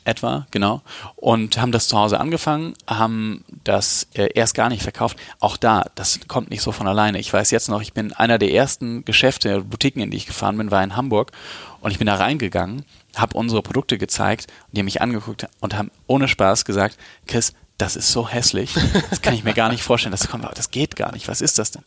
[0.03, 0.81] etwa, genau.
[1.15, 5.17] Und haben das zu Hause angefangen, haben das äh, erst gar nicht verkauft.
[5.39, 7.19] Auch da, das kommt nicht so von alleine.
[7.19, 10.57] Ich weiß jetzt noch, ich bin einer der ersten Geschäfte, Boutiquen, in die ich gefahren
[10.57, 11.31] bin, war in Hamburg.
[11.81, 12.83] Und ich bin da reingegangen,
[13.15, 17.53] habe unsere Produkte gezeigt und die haben mich angeguckt und haben ohne Spaß gesagt, Chris,
[17.81, 18.75] das ist so hässlich,
[19.09, 21.57] das kann ich mir gar nicht vorstellen, das, kommt, das geht gar nicht, was ist
[21.57, 21.81] das denn?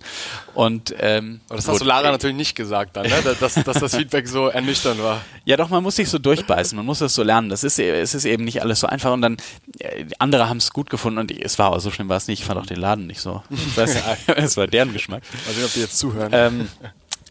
[0.53, 3.37] Und ähm, Aber das hast du Lara natürlich nicht gesagt dann, ne?
[3.39, 5.21] dass, dass das Feedback so ernüchternd war.
[5.45, 7.49] ja, doch, man muss sich so durchbeißen, man muss das so lernen.
[7.49, 9.37] Das ist, es ist eben nicht alles so einfach und dann,
[9.79, 12.41] äh, andere haben es gut gefunden und es war, aber so schlimm war es nicht.
[12.41, 13.43] Ich fand auch den Laden nicht so.
[13.51, 15.23] Ich weiß, es war deren Geschmack.
[15.55, 16.31] Sehen, ob die jetzt zuhören.
[16.35, 16.69] Ähm,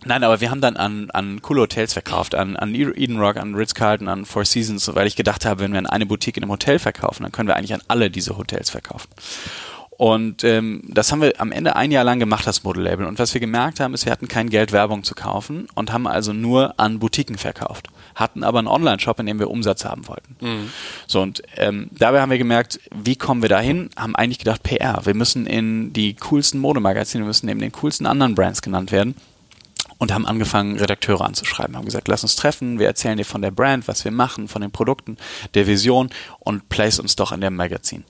[0.06, 3.56] nein, aber wir haben dann an, an coole Hotels verkauft, an, an Eden Rock, an
[3.56, 6.52] Ritz-Carlton, an Four Seasons, weil ich gedacht habe, wenn wir an eine Boutique in einem
[6.52, 9.10] Hotel verkaufen, dann können wir eigentlich an alle diese Hotels verkaufen.
[9.98, 13.06] Und ähm, das haben wir am Ende ein Jahr lang gemacht, das Modelabel.
[13.06, 16.08] Und was wir gemerkt haben, ist, wir hatten kein Geld, Werbung zu kaufen und haben
[16.08, 17.88] also nur an Boutiquen verkauft.
[18.16, 20.36] Hatten aber einen Online-Shop, in dem wir Umsatz haben wollten.
[21.08, 23.92] So, und ähm, dabei haben wir gemerkt, wie kommen wir dahin?
[23.96, 25.06] Haben eigentlich gedacht, PR.
[25.06, 29.16] Wir müssen in die coolsten Modemagazine, wir müssen neben den coolsten anderen Brands genannt werden
[30.04, 31.76] und haben angefangen, Redakteure anzuschreiben.
[31.76, 34.62] Haben gesagt, lass uns treffen, wir erzählen dir von der Brand, was wir machen, von
[34.62, 35.18] den Produkten,
[35.54, 38.04] der Vision und place uns doch in dem Magazin.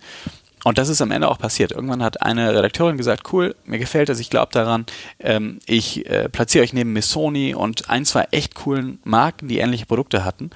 [0.64, 1.72] Und das ist am Ende auch passiert.
[1.74, 4.86] Irgendwann hat eine Redakteurin gesagt, cool, mir gefällt das, ich glaube daran,
[5.20, 9.86] ähm, ich äh, platziere euch neben Missoni und ein, zwei echt coolen Marken, die ähnliche
[9.86, 10.52] Produkte hatten.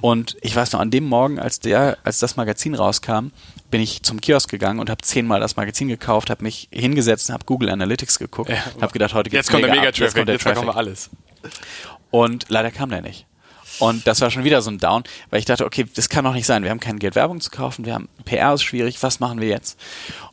[0.00, 3.28] Und ich weiß noch, an dem Morgen, als der, als das Magazin rauskam,
[3.70, 7.34] bin ich zum Kiosk gegangen und habe zehnmal das Magazin gekauft, habe mich hingesetzt und
[7.34, 8.56] habe Google Analytics geguckt, Ja.
[8.80, 10.64] habe gedacht, heute geht's jetzt kommt der mega Mega-Traffic, kommt der jetzt Traffic.
[10.64, 11.10] wir alles.
[12.10, 13.26] Und leider kam der nicht.
[13.78, 16.34] Und das war schon wieder so ein Down, weil ich dachte, okay, das kann doch
[16.34, 16.62] nicht sein.
[16.64, 19.48] Wir haben kein Geld, Werbung zu kaufen, wir haben PR ist schwierig, was machen wir
[19.48, 19.78] jetzt?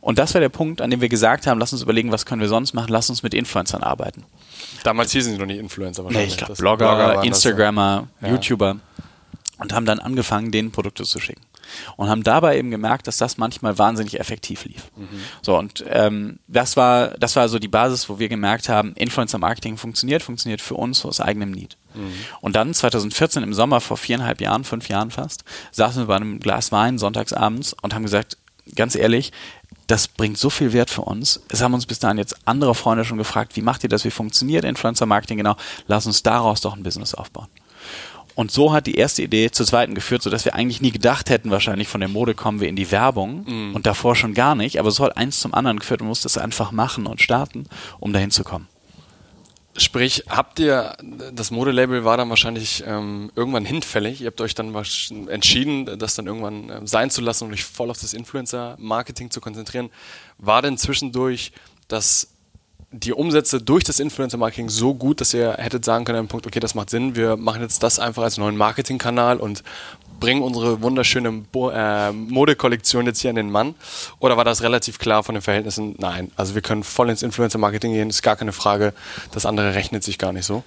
[0.00, 2.40] Und das war der Punkt, an dem wir gesagt haben, lass uns überlegen, was können
[2.40, 4.24] wir sonst machen, lass uns mit Influencern arbeiten.
[4.82, 6.32] Damals hießen sie noch nicht Influencer Nee, wahrscheinlich.
[6.32, 8.28] ich glaube Blogger, das, Instagrammer, Ja.
[8.28, 8.76] YouTuber
[9.58, 11.42] und haben dann angefangen, denen Produkte zu schicken.
[11.96, 14.90] Und haben dabei eben gemerkt, dass das manchmal wahnsinnig effektiv lief.
[15.42, 19.76] So, und ähm, das war, das war so die Basis, wo wir gemerkt haben, Influencer-Marketing
[19.76, 21.76] funktioniert, funktioniert für uns aus eigenem Need.
[22.40, 26.40] Und dann 2014 im Sommer, vor viereinhalb Jahren, fünf Jahren fast, saßen wir bei einem
[26.40, 28.36] Glas Wein sonntagsabends und haben gesagt,
[28.74, 29.32] ganz ehrlich,
[29.86, 31.40] das bringt so viel Wert für uns.
[31.48, 34.10] Es haben uns bis dahin jetzt andere Freunde schon gefragt, wie macht ihr das, wie
[34.10, 35.56] funktioniert Influencer-Marketing genau?
[35.86, 37.48] Lass uns daraus doch ein Business aufbauen.
[38.38, 41.50] Und so hat die erste Idee zur zweiten geführt, sodass wir eigentlich nie gedacht hätten,
[41.50, 44.92] wahrscheinlich von der Mode kommen wir in die Werbung und davor schon gar nicht, aber
[44.92, 47.64] so hat eins zum anderen geführt, man muss das einfach machen und starten,
[47.98, 48.68] um dahin zu kommen.
[49.76, 50.96] Sprich, habt ihr,
[51.32, 54.20] das Modelabel war dann wahrscheinlich ähm, irgendwann hinfällig.
[54.20, 54.72] Ihr habt euch dann
[55.26, 59.40] entschieden, das dann irgendwann ähm, sein zu lassen und euch voll auf das Influencer-Marketing zu
[59.40, 59.90] konzentrieren.
[60.38, 61.50] War denn zwischendurch
[61.88, 62.28] das,
[62.90, 66.60] die Umsätze durch das Influencer-Marketing so gut, dass ihr hättet sagen können, an Punkt, okay,
[66.60, 69.62] das macht Sinn, wir machen jetzt das einfach als neuen Marketingkanal und
[70.20, 73.74] bringen unsere wunderschöne Bo äh, Modekollektion jetzt hier an den Mann?
[74.18, 75.96] Oder war das relativ klar von den Verhältnissen?
[75.98, 78.94] Nein, also wir können voll ins Influencer-Marketing gehen, ist gar keine Frage.
[79.32, 80.64] Das andere rechnet sich gar nicht so.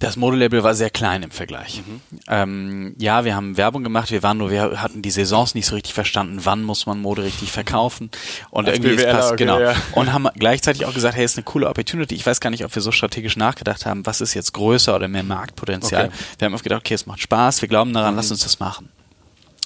[0.00, 1.82] Das Modelabel war sehr klein im Vergleich.
[2.26, 5.74] Ähm, ja, wir haben Werbung gemacht, wir waren nur, wir hatten die Saisons nicht so
[5.74, 8.10] richtig verstanden, wann muss man Mode richtig verkaufen
[8.50, 9.60] und Als irgendwie BWLer, passt, okay, genau.
[9.60, 9.74] ja.
[9.92, 12.14] Und haben gleichzeitig auch gesagt, hey, ist eine coole Opportunity.
[12.14, 15.06] Ich weiß gar nicht, ob wir so strategisch nachgedacht haben, was ist jetzt größer oder
[15.06, 16.06] mehr Marktpotenzial.
[16.06, 16.14] Okay.
[16.38, 18.88] Wir haben oft gedacht, okay, es macht Spaß, wir glauben daran, lass uns das machen.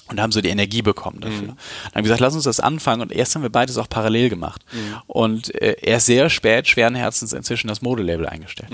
[0.07, 1.47] Und haben so die Energie bekommen dafür.
[1.47, 3.01] Dann haben wir gesagt, lass uns das anfangen.
[3.01, 4.63] Und erst haben wir beides auch parallel gemacht.
[5.07, 8.69] Und äh, erst sehr spät, schweren Herzens inzwischen das Modelabel eingestellt.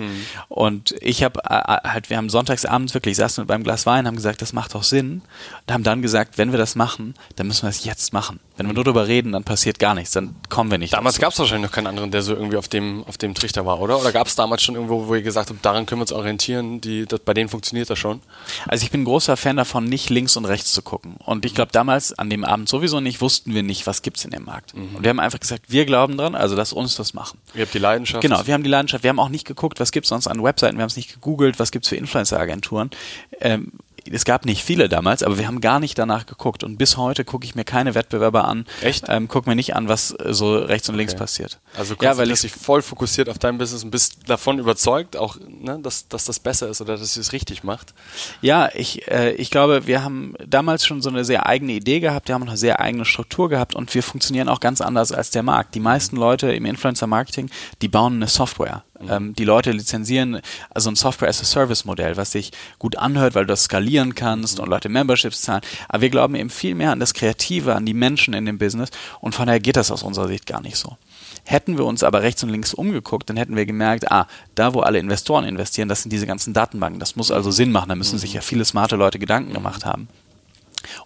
[0.50, 4.16] Und ich habe äh, halt, wir haben sonntagsabends wirklich saßen wir beim Glas Wein, haben
[4.16, 5.22] gesagt, das macht doch Sinn.
[5.68, 8.40] Und haben dann gesagt, wenn wir das machen, dann müssen wir es jetzt machen.
[8.58, 10.94] Wenn wir nur darüber reden, dann passiert gar nichts, dann kommen wir nicht.
[10.94, 13.66] Damals gab es wahrscheinlich noch keinen anderen, der so irgendwie auf dem, auf dem Trichter
[13.66, 14.00] war, oder?
[14.00, 16.82] Oder gab es damals schon irgendwo, wo ihr gesagt habt, daran können wir uns orientieren,
[16.82, 18.22] die, das, bei denen funktioniert das schon?
[18.68, 21.16] Also ich bin ein großer Fan davon, nicht links und rechts zu gucken.
[21.26, 24.32] Und ich glaube, damals, an dem Abend sowieso nicht, wussten wir nicht, was gibt's in
[24.32, 24.74] dem Markt.
[24.74, 27.40] Und wir haben einfach gesagt, wir glauben dran, also lass uns das machen.
[27.54, 28.22] Ihr habt die Leidenschaft.
[28.22, 30.78] Genau, wir haben die Leidenschaft, wir haben auch nicht geguckt, was gibt's sonst an Webseiten,
[30.78, 32.92] wir haben es nicht gegoogelt, was gibt's für Influencer-Agenturen.
[33.40, 33.72] Ähm,
[34.10, 36.64] es gab nicht viele damals, aber wir haben gar nicht danach geguckt.
[36.64, 38.66] Und bis heute gucke ich mir keine Wettbewerber an.
[38.82, 39.06] Echt?
[39.10, 41.20] Ähm, guck mir nicht an, was äh, so rechts und links Okay.
[41.20, 41.60] passiert.
[41.78, 45.80] Also ja, weil dich voll fokussiert auf dein Business und bist davon überzeugt, auch, ne,
[45.82, 47.94] dass, dass das besser ist oder dass ihr es richtig macht.
[48.42, 52.28] Ja, ich, äh, ich glaube, wir haben damals schon so eine sehr eigene Idee gehabt,
[52.28, 55.44] wir haben eine sehr eigene Struktur gehabt und wir funktionieren auch ganz anders als der
[55.44, 55.76] Markt.
[55.76, 57.50] Die meisten Leute im Influencer-Marketing,
[57.82, 58.84] die bauen eine Software.
[59.02, 59.12] Mhm.
[59.12, 64.16] Ähm, die Leute lizenzieren also ein Software-as-a-Service-Modell, was sich gut anhört, weil du das skalieren
[64.16, 64.64] kannst mhm.
[64.64, 65.62] und Leute Memberships zahlen.
[65.90, 68.90] Aber wir glauben eben viel mehr an das Kreative, an die Menschen in dem Business
[69.20, 70.98] und von daher geht das aus unserer Sicht gar nicht so.
[71.44, 74.82] Hätten wir uns aber rechts und links umgeguckt, dann hätten wir gemerkt, ah, da wo
[74.82, 77.00] alle Investoren investieren, das sind diese ganzen Datenbanken.
[77.00, 77.90] Das muss also Sinn machen.
[77.90, 80.08] Da müssen sich ja viele smarte Leute Gedanken gemacht haben.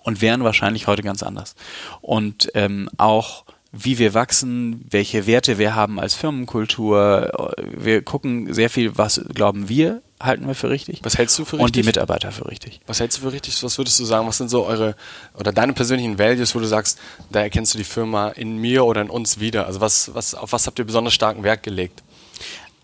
[0.04, 1.56] Und wären wahrscheinlich heute ganz anders.
[2.02, 3.46] Und ähm, auch
[3.78, 7.54] wie wir wachsen, welche Werte wir haben als Firmenkultur.
[7.60, 11.02] Wir gucken sehr viel, was glauben wir, halten wir für richtig.
[11.04, 11.66] Was hältst du für richtig?
[11.66, 12.80] Und die Mitarbeiter für richtig.
[12.88, 13.62] Was hältst du für richtig?
[13.64, 14.28] Was würdest du sagen?
[14.28, 14.96] Was sind so eure
[15.38, 17.00] oder deine persönlichen Values, wo du sagst,
[17.32, 19.66] da erkennst du die Firma in mir oder in uns wieder?
[19.68, 22.04] Also was, was, auf was habt ihr besonders starken Wert gelegt?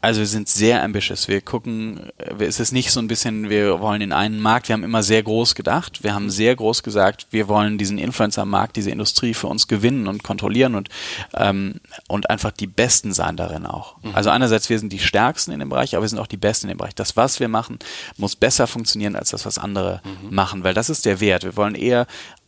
[0.01, 1.27] Also wir sind sehr ambitious.
[1.27, 4.73] Wir gucken, äh, es ist nicht so ein bisschen, wir wollen in einen Markt, wir
[4.73, 6.03] haben immer sehr groß gedacht.
[6.03, 10.23] Wir haben sehr groß gesagt, wir wollen diesen Influencer-Markt, diese Industrie für uns gewinnen und
[10.23, 10.89] kontrollieren und,
[11.35, 11.75] ähm,
[12.07, 14.01] und einfach die Besten sein darin auch.
[14.01, 14.15] Mhm.
[14.15, 16.67] Also einerseits, wir sind die Stärksten in dem Bereich, aber wir sind auch die Besten
[16.67, 16.95] in dem Bereich.
[16.95, 17.77] Das, was wir machen,
[18.17, 20.33] muss besser funktionieren als das, was andere mhm.
[20.33, 21.43] machen, weil das ist der Wert.
[21.43, 22.07] Wir wollen eher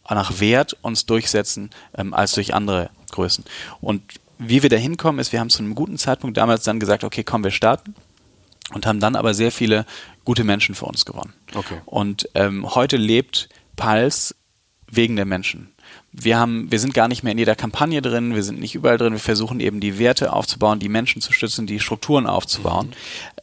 [0.10, 3.46] nach Wert uns durchsetzen ähm, als durch andere Größen.
[3.80, 4.02] Und
[4.48, 7.24] wie wir da hinkommen, ist, wir haben zu einem guten Zeitpunkt damals dann gesagt, okay,
[7.24, 7.96] komm, wir starten.
[8.74, 9.86] Und haben dann aber sehr viele
[10.24, 11.34] gute Menschen für uns gewonnen.
[11.54, 11.82] Okay.
[11.86, 14.34] Und ähm, heute lebt Pulse
[14.90, 15.70] wegen der Menschen.
[16.12, 18.98] Wir haben, wir sind gar nicht mehr in jeder Kampagne drin, wir sind nicht überall
[18.98, 22.88] drin, wir versuchen eben die Werte aufzubauen, die Menschen zu stützen, die Strukturen aufzubauen.
[22.88, 22.94] Mhm.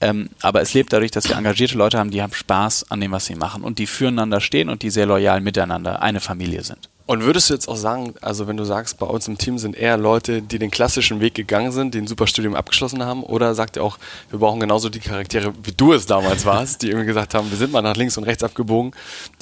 [0.00, 3.10] Ähm, aber es lebt dadurch, dass wir engagierte Leute haben, die haben Spaß an dem,
[3.10, 6.88] was sie machen und die füreinander stehen und die sehr loyal miteinander eine Familie sind.
[7.10, 9.74] Und würdest du jetzt auch sagen, also wenn du sagst, bei uns im Team sind
[9.74, 13.56] eher Leute, die den klassischen Weg gegangen sind, die ein super Studium abgeschlossen haben, oder
[13.56, 13.98] sagt ihr auch,
[14.30, 17.58] wir brauchen genauso die Charaktere, wie du es damals warst, die irgendwie gesagt haben, wir
[17.58, 18.92] sind mal nach links und rechts abgebogen,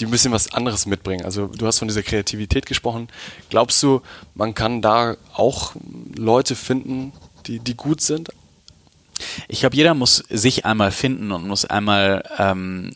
[0.01, 1.27] die ein bisschen was anderes mitbringen.
[1.27, 3.09] Also du hast von dieser Kreativität gesprochen.
[3.51, 4.01] Glaubst du,
[4.35, 5.75] man kann da auch
[6.17, 7.13] Leute finden,
[7.49, 8.31] die, die gut sind?
[9.47, 12.93] Ich glaube, jeder muss sich einmal finden und muss einmal ähm,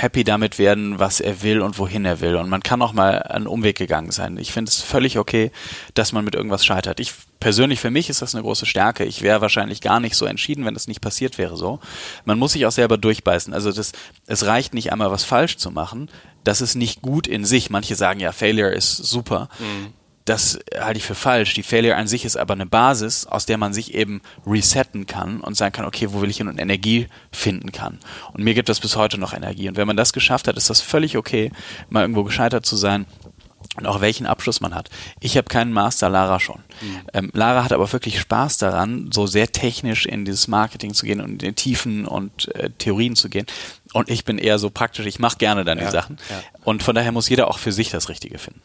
[0.00, 2.36] happy damit werden, was er will und wohin er will.
[2.36, 4.36] Und man kann auch mal einen Umweg gegangen sein.
[4.38, 5.50] Ich finde es völlig okay,
[5.94, 7.00] dass man mit irgendwas scheitert.
[7.00, 9.04] Ich persönlich für mich ist das eine große Stärke.
[9.04, 11.80] Ich wäre wahrscheinlich gar nicht so entschieden, wenn das nicht passiert wäre so.
[12.24, 13.52] Man muss sich auch selber durchbeißen.
[13.52, 13.92] Also das,
[14.26, 16.10] es reicht nicht einmal was falsch zu machen.
[16.42, 17.70] Das ist nicht gut in sich.
[17.70, 19.48] Manche sagen ja, Failure ist super.
[19.58, 19.92] Mhm
[20.24, 21.54] das halte ich für falsch.
[21.54, 25.40] Die Failure an sich ist aber eine Basis, aus der man sich eben resetten kann
[25.40, 27.98] und sagen kann, okay, wo will ich hin und Energie finden kann.
[28.32, 29.68] Und mir gibt das bis heute noch Energie.
[29.68, 31.52] Und wenn man das geschafft hat, ist das völlig okay,
[31.90, 33.06] mal irgendwo gescheitert zu sein
[33.76, 34.88] und auch welchen Abschluss man hat.
[35.20, 36.60] Ich habe keinen Master, Lara schon.
[36.80, 37.00] Mhm.
[37.12, 41.20] Ähm, Lara hat aber wirklich Spaß daran, so sehr technisch in dieses Marketing zu gehen
[41.20, 43.46] und in die Tiefen und äh, Theorien zu gehen.
[43.92, 46.18] Und ich bin eher so praktisch, ich mache gerne dann ja, die Sachen.
[46.30, 46.42] Ja.
[46.64, 48.60] Und von daher muss jeder auch für sich das Richtige finden.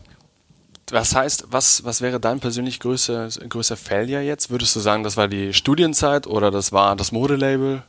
[0.91, 4.49] Was heißt, was, was wäre dein persönlich größter, größter Failure jetzt?
[4.49, 7.83] Würdest du sagen, das war die Studienzeit oder das war das Modelabel?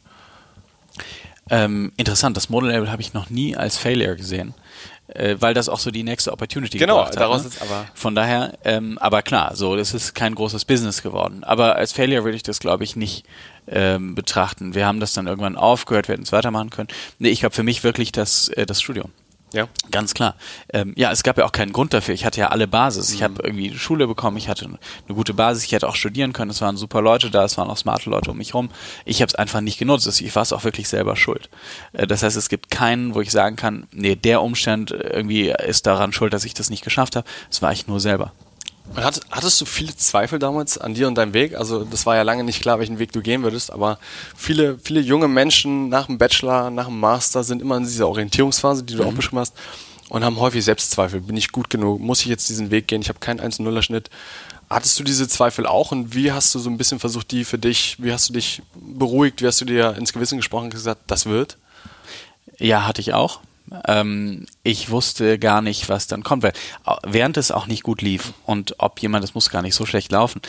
[1.50, 4.54] Ähm, interessant, das Modelabel habe ich noch nie als Failure gesehen,
[5.08, 7.12] äh, weil das auch so die nächste Opportunity genau, hat.
[7.12, 7.48] Genau, daraus ne?
[7.48, 7.86] ist aber.
[7.94, 11.42] Von daher, ähm, aber klar, so, das ist kein großes Business geworden.
[11.42, 13.24] Aber als Failure würde ich das, glaube ich, nicht
[13.66, 14.74] ähm, betrachten.
[14.74, 16.88] Wir haben das dann irgendwann aufgehört, wir hätten es weitermachen können.
[17.18, 19.10] Nee, ich glaube für mich wirklich das, äh, das Studium.
[19.52, 19.68] Ja.
[19.90, 20.36] Ganz klar.
[20.72, 22.14] Ähm, ja, es gab ja auch keinen Grund dafür.
[22.14, 23.12] Ich hatte ja alle Basis.
[23.12, 23.24] Ich mhm.
[23.24, 24.78] habe irgendwie Schule bekommen, ich hatte eine
[25.14, 27.76] gute Basis, ich hätte auch studieren können, es waren super Leute da, es waren auch
[27.76, 28.70] smarte Leute um mich rum.
[29.04, 30.06] Ich habe es einfach nicht genutzt.
[30.20, 31.50] Ich war es auch wirklich selber schuld.
[31.92, 35.86] Äh, das heißt, es gibt keinen, wo ich sagen kann, nee, der Umstand irgendwie ist
[35.86, 37.26] daran schuld, dass ich das nicht geschafft habe.
[37.48, 38.32] Das war ich nur selber.
[38.94, 41.54] Und hattest du viele Zweifel damals an dir und deinem Weg?
[41.56, 43.98] Also das war ja lange nicht klar, welchen Weg du gehen würdest, aber
[44.36, 48.82] viele, viele junge Menschen nach dem Bachelor, nach dem Master sind immer in dieser Orientierungsphase,
[48.82, 49.08] die du mhm.
[49.08, 49.54] auch beschrieben hast,
[50.08, 51.20] und haben häufig Selbstzweifel.
[51.20, 52.00] Bin ich gut genug?
[52.00, 53.00] Muss ich jetzt diesen Weg gehen?
[53.00, 54.10] Ich habe keinen 1-0er Schnitt.
[54.68, 57.58] Hattest du diese Zweifel auch und wie hast du so ein bisschen versucht, die für
[57.58, 61.02] dich, wie hast du dich beruhigt, wie hast du dir ins Gewissen gesprochen und gesagt,
[61.06, 61.58] das wird?
[62.58, 63.40] Ja, hatte ich auch.
[63.86, 66.52] Ähm, ich wusste gar nicht, was dann kommt, weil
[67.04, 70.12] während es auch nicht gut lief und ob jemand, das muss gar nicht so schlecht
[70.12, 70.40] laufen,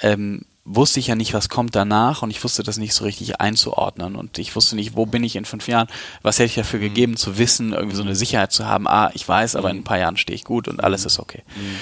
[0.00, 3.40] ähm, wusste ich ja nicht, was kommt danach und ich wusste das nicht so richtig
[3.40, 5.88] einzuordnen und ich wusste nicht, wo bin ich in fünf Jahren,
[6.22, 6.84] was hätte ich dafür mhm.
[6.84, 9.84] gegeben, zu wissen, irgendwie so eine Sicherheit zu haben, ah, ich weiß, aber in ein
[9.84, 11.42] paar Jahren stehe ich gut und alles ist okay.
[11.56, 11.76] Mhm.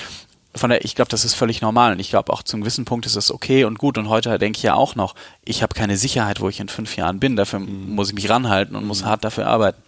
[0.52, 3.06] Von daher, ich glaube, das ist völlig normal und ich glaube auch zum gewissen Punkt
[3.06, 5.14] ist das okay und gut und heute denke ich ja auch noch,
[5.44, 7.94] ich habe keine Sicherheit, wo ich in fünf Jahren bin, dafür mhm.
[7.94, 9.80] muss ich mich ranhalten und muss hart dafür arbeiten.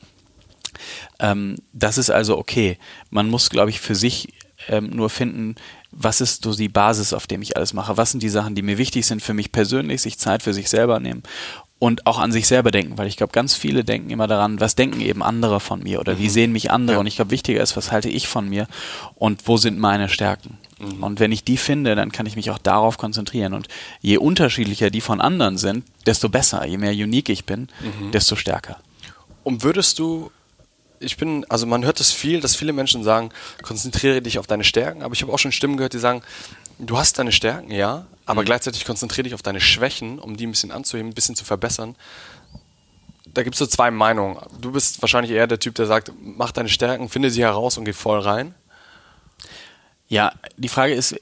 [1.18, 2.78] Ähm, das ist also okay.
[3.10, 4.28] Man muss, glaube ich, für sich
[4.68, 5.56] ähm, nur finden,
[5.90, 7.96] was ist so die Basis, auf dem ich alles mache?
[7.96, 10.70] Was sind die Sachen, die mir wichtig sind für mich persönlich, sich Zeit für sich
[10.70, 11.22] selber nehmen
[11.82, 14.76] und auch an sich selber denken, weil ich glaube, ganz viele denken immer daran, was
[14.76, 16.30] denken eben andere von mir oder wie mhm.
[16.30, 17.00] sehen mich andere ja.
[17.00, 18.68] und ich glaube, wichtiger ist, was halte ich von mir
[19.16, 20.58] und wo sind meine Stärken.
[20.78, 21.02] Mhm.
[21.02, 23.66] Und wenn ich die finde, dann kann ich mich auch darauf konzentrieren und
[24.00, 28.12] je unterschiedlicher die von anderen sind, desto besser, je mehr unique ich bin, mhm.
[28.12, 28.78] desto stärker.
[29.42, 30.30] Und würdest du
[31.02, 33.30] ich bin, also man hört es viel, dass viele Menschen sagen,
[33.62, 36.22] konzentriere dich auf deine Stärken, aber ich habe auch schon Stimmen gehört, die sagen,
[36.78, 38.46] du hast deine Stärken, ja, aber mhm.
[38.46, 41.96] gleichzeitig konzentriere dich auf deine Schwächen, um die ein bisschen anzuheben, ein bisschen zu verbessern.
[43.26, 44.38] Da gibt es so zwei Meinungen.
[44.60, 47.84] Du bist wahrscheinlich eher der Typ, der sagt, mach deine Stärken, finde sie heraus und
[47.84, 48.54] geh voll rein.
[50.12, 51.18] Ja, die Frage ist,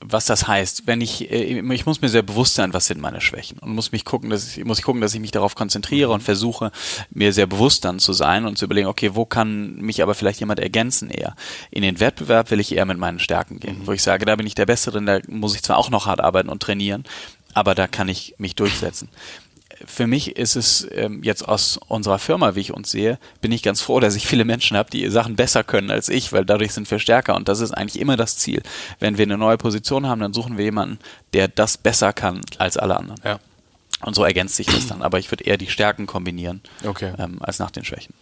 [0.00, 0.88] was das heißt.
[0.88, 3.92] Wenn ich, äh, ich muss mir sehr bewusst sein, was sind meine Schwächen und muss
[3.92, 6.72] mich gucken, dass ich, muss ich gucken, dass ich mich darauf konzentriere und versuche,
[7.10, 10.40] mir sehr bewusst dann zu sein und zu überlegen, okay, wo kann mich aber vielleicht
[10.40, 11.36] jemand ergänzen eher?
[11.70, 13.86] In den Wettbewerb will ich eher mit meinen Stärken gehen, mhm.
[13.86, 16.20] wo ich sage, da bin ich der Bessere, da muss ich zwar auch noch hart
[16.20, 17.04] arbeiten und trainieren,
[17.54, 19.10] aber da kann ich mich durchsetzen
[19.86, 23.62] für mich ist es ähm, jetzt aus unserer Firma, wie ich uns sehe, bin ich
[23.62, 26.72] ganz froh, dass ich viele Menschen habe, die Sachen besser können als ich, weil dadurch
[26.72, 28.62] sind wir stärker und das ist eigentlich immer das Ziel.
[28.98, 30.98] Wenn wir eine neue Position haben, dann suchen wir jemanden,
[31.32, 33.20] der das besser kann als alle anderen.
[33.24, 33.38] Ja.
[34.02, 35.02] Und so ergänzt sich das dann.
[35.02, 37.12] Aber ich würde eher die Stärken kombinieren okay.
[37.18, 38.14] ähm, als nach den Schwächen.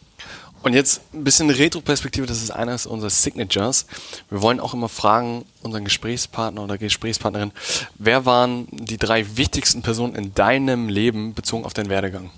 [0.66, 3.86] Und jetzt ein bisschen Retro-Perspektive, das ist eines unserer Signatures.
[4.30, 7.52] Wir wollen auch immer fragen, unseren Gesprächspartner oder Gesprächspartnerin,
[7.98, 12.32] wer waren die drei wichtigsten Personen in deinem Leben bezogen auf deinen Werdegang?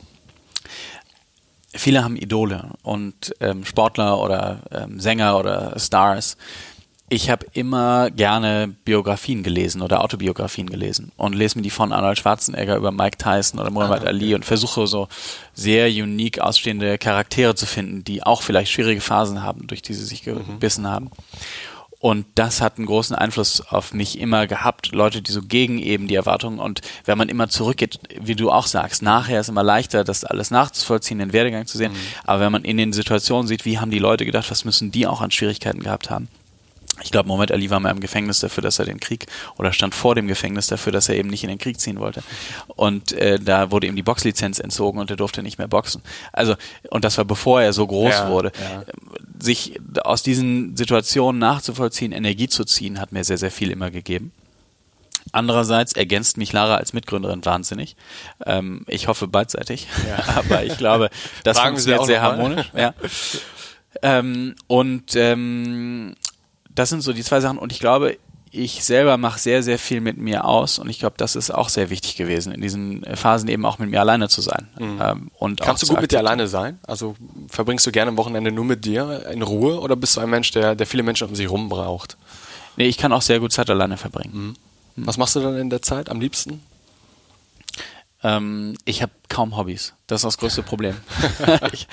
[1.72, 6.36] Viele haben Idole und ähm, Sportler oder ähm, Sänger oder Stars,
[7.10, 12.18] ich habe immer gerne Biografien gelesen oder Autobiografien gelesen und lese mir die von Arnold
[12.18, 14.08] Schwarzenegger über Mike Tyson oder Muhammad ah, okay.
[14.08, 15.08] Ali und versuche so
[15.54, 20.04] sehr unique ausstehende Charaktere zu finden, die auch vielleicht schwierige Phasen haben, durch die sie
[20.04, 20.46] sich mhm.
[20.46, 20.88] gebissen mhm.
[20.88, 21.10] haben.
[22.00, 24.92] Und das hat einen großen Einfluss auf mich immer gehabt.
[24.92, 28.68] Leute, die so gegen eben die Erwartungen und wenn man immer zurückgeht, wie du auch
[28.68, 31.92] sagst, nachher ist immer leichter, das alles nachzuvollziehen, den Werdegang zu sehen.
[31.92, 31.96] Mhm.
[32.24, 35.08] Aber wenn man in den Situationen sieht, wie haben die Leute gedacht, was müssen die
[35.08, 36.28] auch an Schwierigkeiten gehabt haben,
[37.02, 39.94] ich glaube, Mohammed Ali war mal im Gefängnis dafür, dass er den Krieg oder stand
[39.94, 42.22] vor dem Gefängnis dafür, dass er eben nicht in den Krieg ziehen wollte.
[42.68, 46.02] Und äh, da wurde ihm die Boxlizenz entzogen und er durfte nicht mehr boxen.
[46.32, 46.54] Also
[46.90, 48.52] und das war bevor er so groß ja, wurde.
[48.60, 48.84] Ja.
[49.38, 54.32] Sich aus diesen Situationen nachzuvollziehen, Energie zu ziehen, hat mir sehr sehr viel immer gegeben.
[55.32, 57.96] Andererseits ergänzt mich Lara als Mitgründerin wahnsinnig.
[58.46, 60.36] Ähm, ich hoffe beidseitig, ja.
[60.36, 61.10] aber ich glaube,
[61.44, 62.70] das Fragen funktioniert sehr harmonisch.
[62.74, 62.94] Ja.
[64.02, 66.14] Ähm, und ähm,
[66.78, 68.16] das sind so die zwei Sachen und ich glaube,
[68.50, 71.68] ich selber mache sehr, sehr viel mit mir aus und ich glaube, das ist auch
[71.68, 74.68] sehr wichtig gewesen, in diesen Phasen eben auch mit mir alleine zu sein.
[74.78, 75.00] Mhm.
[75.02, 76.78] Ähm, und Kannst du gut mit dir alleine sein?
[76.86, 77.16] Also
[77.48, 80.50] verbringst du gerne am Wochenende nur mit dir in Ruhe oder bist du ein Mensch,
[80.52, 82.16] der, der viele Menschen um sich rum braucht?
[82.76, 84.56] Nee, ich kann auch sehr gut Zeit alleine verbringen.
[84.96, 85.06] Mhm.
[85.06, 86.62] Was machst du dann in der Zeit am liebsten?
[88.24, 89.94] Ähm, ich habe kaum Hobbys.
[90.08, 90.96] Das ist das größte Problem.
[91.72, 91.86] ich,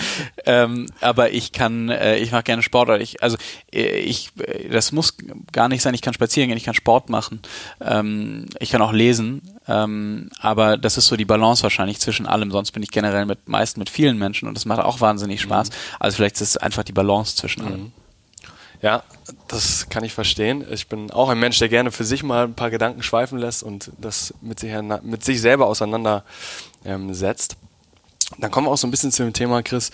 [0.46, 3.02] ähm, aber ich kann, äh, ich mache gerne Sport.
[3.02, 3.38] Ich, also
[3.72, 5.16] äh, ich, äh, das muss
[5.52, 5.94] gar nicht sein.
[5.94, 7.42] Ich kann spazieren gehen, ich kann Sport machen,
[7.80, 9.42] ähm, ich kann auch lesen.
[9.68, 12.50] Ähm, aber das ist so die Balance wahrscheinlich zwischen allem.
[12.52, 15.70] Sonst bin ich generell mit meist mit vielen Menschen und das macht auch wahnsinnig Spaß.
[15.70, 15.76] Mhm.
[16.00, 17.82] Also vielleicht ist es einfach die Balance zwischen allem.
[17.82, 18.05] Mhm.
[18.86, 19.02] Ja,
[19.48, 20.64] das kann ich verstehen.
[20.70, 23.64] Ich bin auch ein Mensch, der gerne für sich mal ein paar Gedanken schweifen lässt
[23.64, 24.72] und das mit sich,
[25.02, 27.56] mit sich selber auseinandersetzt.
[27.56, 29.90] Ähm, Dann kommen wir auch so ein bisschen zu dem Thema, Chris.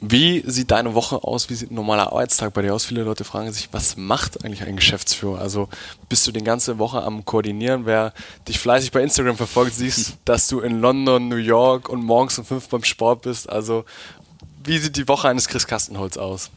[0.00, 1.48] Wie sieht deine Woche aus?
[1.48, 2.86] Wie sieht ein normaler Arbeitstag bei dir aus?
[2.86, 5.40] Viele Leute fragen sich, was macht eigentlich ein Geschäftsführer?
[5.40, 5.68] Also
[6.08, 7.86] bist du die ganze Woche am Koordinieren?
[7.86, 8.12] Wer
[8.48, 12.44] dich fleißig bei Instagram verfolgt, siehst, dass du in London, New York und morgens um
[12.44, 13.48] fünf beim Sport bist.
[13.48, 13.84] Also
[14.64, 16.50] wie sieht die Woche eines Chris Kastenholz aus?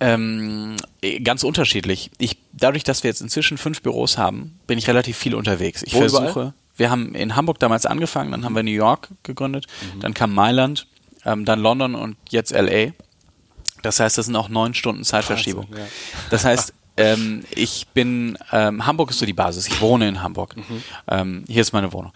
[0.00, 0.76] Ähm,
[1.24, 2.10] ganz unterschiedlich.
[2.18, 5.82] Ich, dadurch, dass wir jetzt inzwischen fünf Büros haben, bin ich relativ viel unterwegs.
[5.82, 6.54] Ich Wo versuche, überall?
[6.76, 10.00] wir haben in Hamburg damals angefangen, dann haben wir New York gegründet, mhm.
[10.00, 10.86] dann kam Mailand,
[11.24, 12.92] ähm, dann London und jetzt LA.
[13.82, 15.68] Das heißt, das sind auch neun Stunden Zeitverschiebung.
[15.76, 15.86] ja.
[16.30, 19.68] Das heißt, ähm, ich bin, ähm, Hamburg ist so die Basis.
[19.68, 20.56] Ich wohne in Hamburg.
[20.56, 20.82] Mhm.
[21.08, 22.12] Ähm, hier ist meine Wohnung.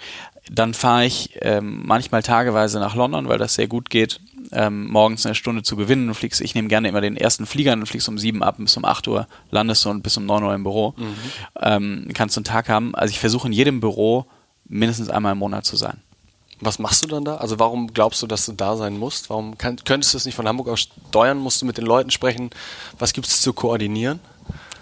[0.51, 4.21] Dann fahre ich ähm, manchmal tageweise nach London, weil das sehr gut geht
[4.53, 6.09] ähm, morgens eine Stunde zu gewinnen.
[6.09, 8.77] Du fliegst, ich nehme gerne immer den ersten Flieger, und fliegst um sieben ab, bis
[8.77, 10.95] um acht Uhr landest du und bis um neun Uhr im Büro.
[10.97, 11.15] Mhm.
[11.61, 12.95] Ähm, kannst du einen Tag haben.
[12.95, 14.27] Also ich versuche in jedem Büro
[14.69, 15.99] mindestens einmal im Monat zu sein.
[16.61, 17.37] Was machst du dann da?
[17.37, 19.31] Also warum glaubst du, dass du da sein musst?
[19.31, 21.39] Warum kann, könntest du es nicht von Hamburg aus steuern?
[21.39, 22.51] Musst du mit den Leuten sprechen?
[22.99, 24.21] Was gibt es zu koordinieren?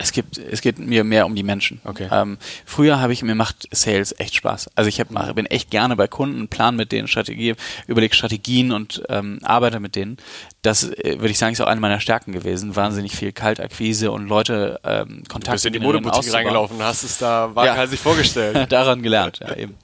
[0.03, 1.79] Es gibt, es geht mir mehr um die Menschen.
[1.85, 2.09] Okay.
[2.11, 4.71] Ähm, früher habe ich mir macht Sales echt Spaß.
[4.75, 7.55] Also ich hab, bin echt gerne bei Kunden, plan mit denen Strategie,
[7.87, 10.17] überlege Strategien und ähm, arbeite mit denen.
[10.63, 12.77] Das äh, würde ich sagen ist auch eine meiner Stärken gewesen.
[12.77, 15.51] Wahnsinnig viel Kaltakquise und Leute ähm, Kontakte.
[15.51, 18.03] Du bist in die Modeboutique reingelaufen, hast es da waghalsig ja.
[18.03, 18.73] vorgestellt.
[18.73, 19.75] Daran gelernt, ja eben.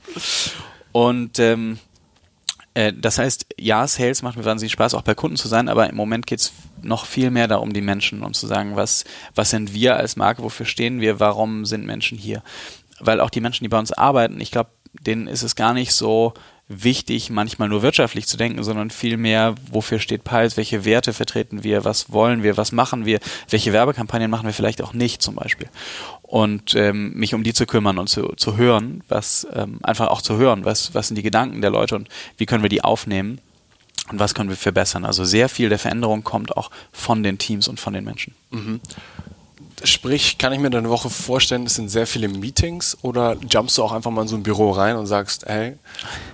[0.93, 1.79] Und ähm,
[2.77, 5.89] Äh, das heißt, ja, Sales macht mir wahnsinnig Spaß, auch bei Kunden zu sein, aber
[5.89, 9.51] im Moment geht es noch viel mehr darum, die Menschen und zu sagen, was, was
[9.51, 12.43] sind wir als Marke, wofür stehen wir, warum sind Menschen hier?
[13.01, 15.93] Weil auch die Menschen, die bei uns arbeiten, ich glaube, denen ist es gar nicht
[15.93, 16.35] so
[16.69, 21.85] wichtig, manchmal nur wirtschaftlich zu denken, sondern vielmehr, wofür steht Pulse, welche Werte vertreten wir,
[21.85, 25.69] was wollen wir, was machen wir, welche Werbekampagnen machen wir vielleicht auch nicht zum Beispiel.
[26.23, 30.23] Und ähm, mich um die zu kümmern und zu, zu hören, was ähm, einfach auch
[30.23, 33.39] zu hören, was, was sind die Gedanken der Leute und wie können wir die aufnehmen
[34.11, 35.05] und was können wir verbessern.
[35.05, 38.35] Also sehr viel der Veränderung kommt auch von den Teams und von den Menschen.
[38.51, 38.81] Mhm.
[39.85, 43.83] Sprich, kann ich mir deine Woche vorstellen, es sind sehr viele Meetings oder jumpst du
[43.83, 45.77] auch einfach mal in so ein Büro rein und sagst, hey,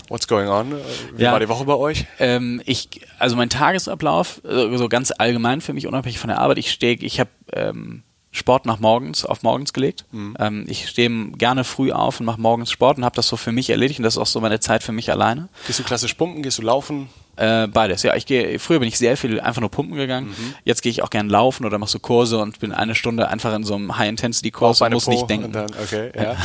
[0.08, 0.74] what's going on?
[1.14, 2.06] Wie ja, war die Woche bei euch?
[2.20, 6.58] Ähm, ich, also mein Tagesablauf, äh, so ganz allgemein für mich, unabhängig von der Arbeit,
[6.58, 10.06] ich stehe, ich habe ähm, Sport nach morgens, auf morgens gelegt.
[10.10, 10.36] Mhm.
[10.40, 13.52] Ähm, ich stehe gerne früh auf und mache morgens Sport und habe das so für
[13.52, 15.48] mich erledigt und das ist auch so meine Zeit für mich alleine.
[15.66, 17.10] Gehst du klassisch pumpen, gehst du laufen?
[17.36, 18.16] Äh, beides, ja.
[18.16, 20.28] Ich gehe, früher bin ich sehr viel einfach nur pumpen gegangen.
[20.28, 20.54] Mhm.
[20.64, 23.54] Jetzt gehe ich auch gern laufen oder mache so Kurse und bin eine Stunde einfach
[23.54, 25.46] in so einem High-Intensity-Kurs und muss Po nicht denken.
[25.46, 26.36] Und, dann, okay, ja.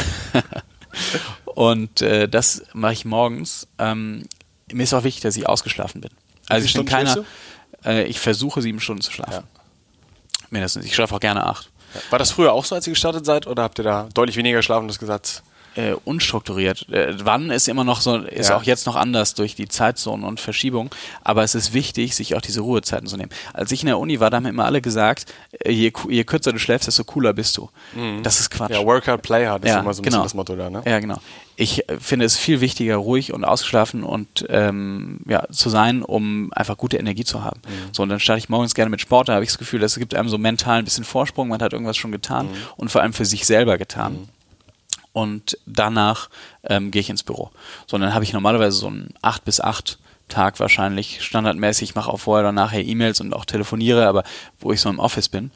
[1.46, 3.68] und äh, das mache ich morgens.
[3.80, 4.26] Ähm,
[4.72, 6.12] mir ist auch wichtig, dass ich ausgeschlafen bin.
[6.50, 7.24] Also ich bin keiner.
[7.86, 9.32] Äh, ich versuche sieben Stunden zu schlafen.
[9.32, 9.44] Ja.
[10.50, 10.86] Mindestens.
[10.86, 11.70] Ich schlafe auch gerne acht.
[12.10, 14.58] War das früher auch so, als ihr gestartet seid, oder habt ihr da deutlich weniger
[14.88, 15.44] das gesagt?
[15.78, 16.90] Äh, unstrukturiert.
[16.90, 18.58] Äh, wann ist immer noch so, ist ja.
[18.58, 20.90] auch jetzt noch anders durch die Zeitzonen und Verschiebung,
[21.24, 23.30] aber es ist wichtig, sich auch diese Ruhezeiten zu nehmen.
[23.54, 25.26] Als ich in der Uni war, da haben immer alle gesagt,
[25.64, 27.70] äh, je, je kürzer du schläfst, desto cooler bist du.
[27.96, 28.24] Mhm.
[28.24, 28.72] Das ist Quatsch.
[28.72, 30.24] Ja, Work hard, play hard ist ja, immer so ein genau.
[30.24, 30.82] bisschen das Motto da, ne?
[30.86, 31.18] Ja, genau.
[31.56, 36.52] Ich äh, finde es viel wichtiger, ruhig und ausgeschlafen und ähm, ja, zu sein, um
[36.54, 37.62] einfach gute Energie zu haben.
[37.68, 37.94] Mhm.
[37.94, 39.98] So, und dann starte ich morgens gerne mit Sport, da habe ich das Gefühl, das
[39.98, 42.54] gibt einem so mental ein bisschen Vorsprung, man hat irgendwas schon getan mhm.
[42.78, 44.28] und vor allem für sich selber getan.
[45.14, 46.30] Und danach
[46.64, 47.52] ähm, gehe ich ins Büro.
[47.88, 52.12] So, und dann habe ich normalerweise so einen 8 bis 8 Tag wahrscheinlich standardmäßig, mache
[52.12, 54.24] auch vorher oder nachher E-Mails und auch telefoniere, aber
[54.60, 55.52] wo ich so im Office bin.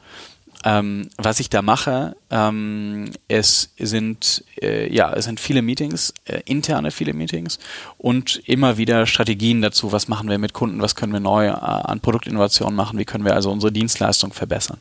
[0.64, 6.40] Ähm, was ich da mache, ähm, es sind äh, ja, es sind viele Meetings, äh,
[6.44, 7.58] interne viele Meetings
[7.98, 11.50] und immer wieder Strategien dazu, was machen wir mit Kunden, was können wir neu äh,
[11.50, 14.78] an Produktinnovationen machen, wie können wir also unsere Dienstleistung verbessern.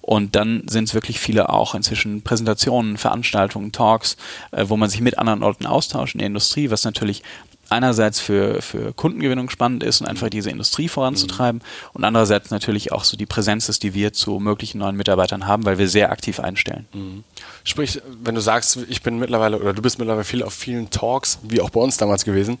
[0.00, 4.16] Und dann sind es wirklich viele auch inzwischen Präsentationen, Veranstaltungen, Talks,
[4.52, 7.22] äh, wo man sich mit anderen Leuten austauscht in der Industrie, was natürlich
[7.68, 11.90] einerseits für, für Kundengewinnung spannend ist und einfach diese Industrie voranzutreiben mhm.
[11.94, 15.64] und andererseits natürlich auch so die Präsenz ist, die wir zu möglichen neuen Mitarbeitern haben,
[15.64, 16.86] weil wir sehr aktiv einstellen.
[16.92, 17.24] Mhm.
[17.64, 21.38] Sprich, wenn du sagst, ich bin mittlerweile oder du bist mittlerweile viel auf vielen Talks,
[21.42, 22.58] wie auch bei uns damals gewesen,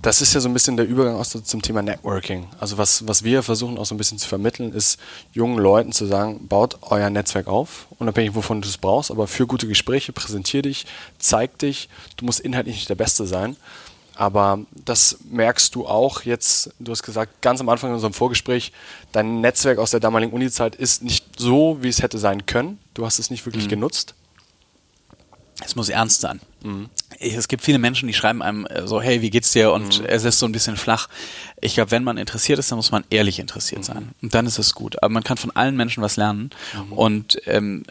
[0.00, 2.48] das ist ja so ein bisschen der Übergang auch zum Thema Networking.
[2.58, 4.98] Also was, was wir versuchen auch so ein bisschen zu vermitteln, ist
[5.32, 9.46] jungen Leuten zu sagen, baut euer Netzwerk auf, unabhängig wovon du es brauchst, aber für
[9.46, 10.86] gute Gespräche, präsentier dich,
[11.18, 13.56] zeig dich, du musst inhaltlich nicht der Beste sein,
[14.14, 18.72] aber das merkst du auch jetzt, du hast gesagt, ganz am Anfang in unserem Vorgespräch,
[19.12, 22.78] dein Netzwerk aus der damaligen Uni-Zeit ist nicht so, wie es hätte sein können.
[22.94, 23.70] Du hast es nicht wirklich mhm.
[23.70, 24.14] genutzt.
[25.64, 26.40] Es muss ernst sein.
[26.62, 26.88] Mhm.
[27.20, 29.72] Es gibt viele Menschen, die schreiben einem äh, so, hey, wie geht's dir?
[29.72, 30.06] Und mhm.
[30.06, 31.08] es ist so ein bisschen flach.
[31.60, 33.84] Ich glaube, wenn man interessiert ist, dann muss man ehrlich interessiert mhm.
[33.84, 34.08] sein.
[34.22, 35.02] Und dann ist es gut.
[35.02, 36.50] Aber man kann von allen Menschen was lernen.
[36.74, 36.92] Mhm.
[36.92, 37.84] Und ähm,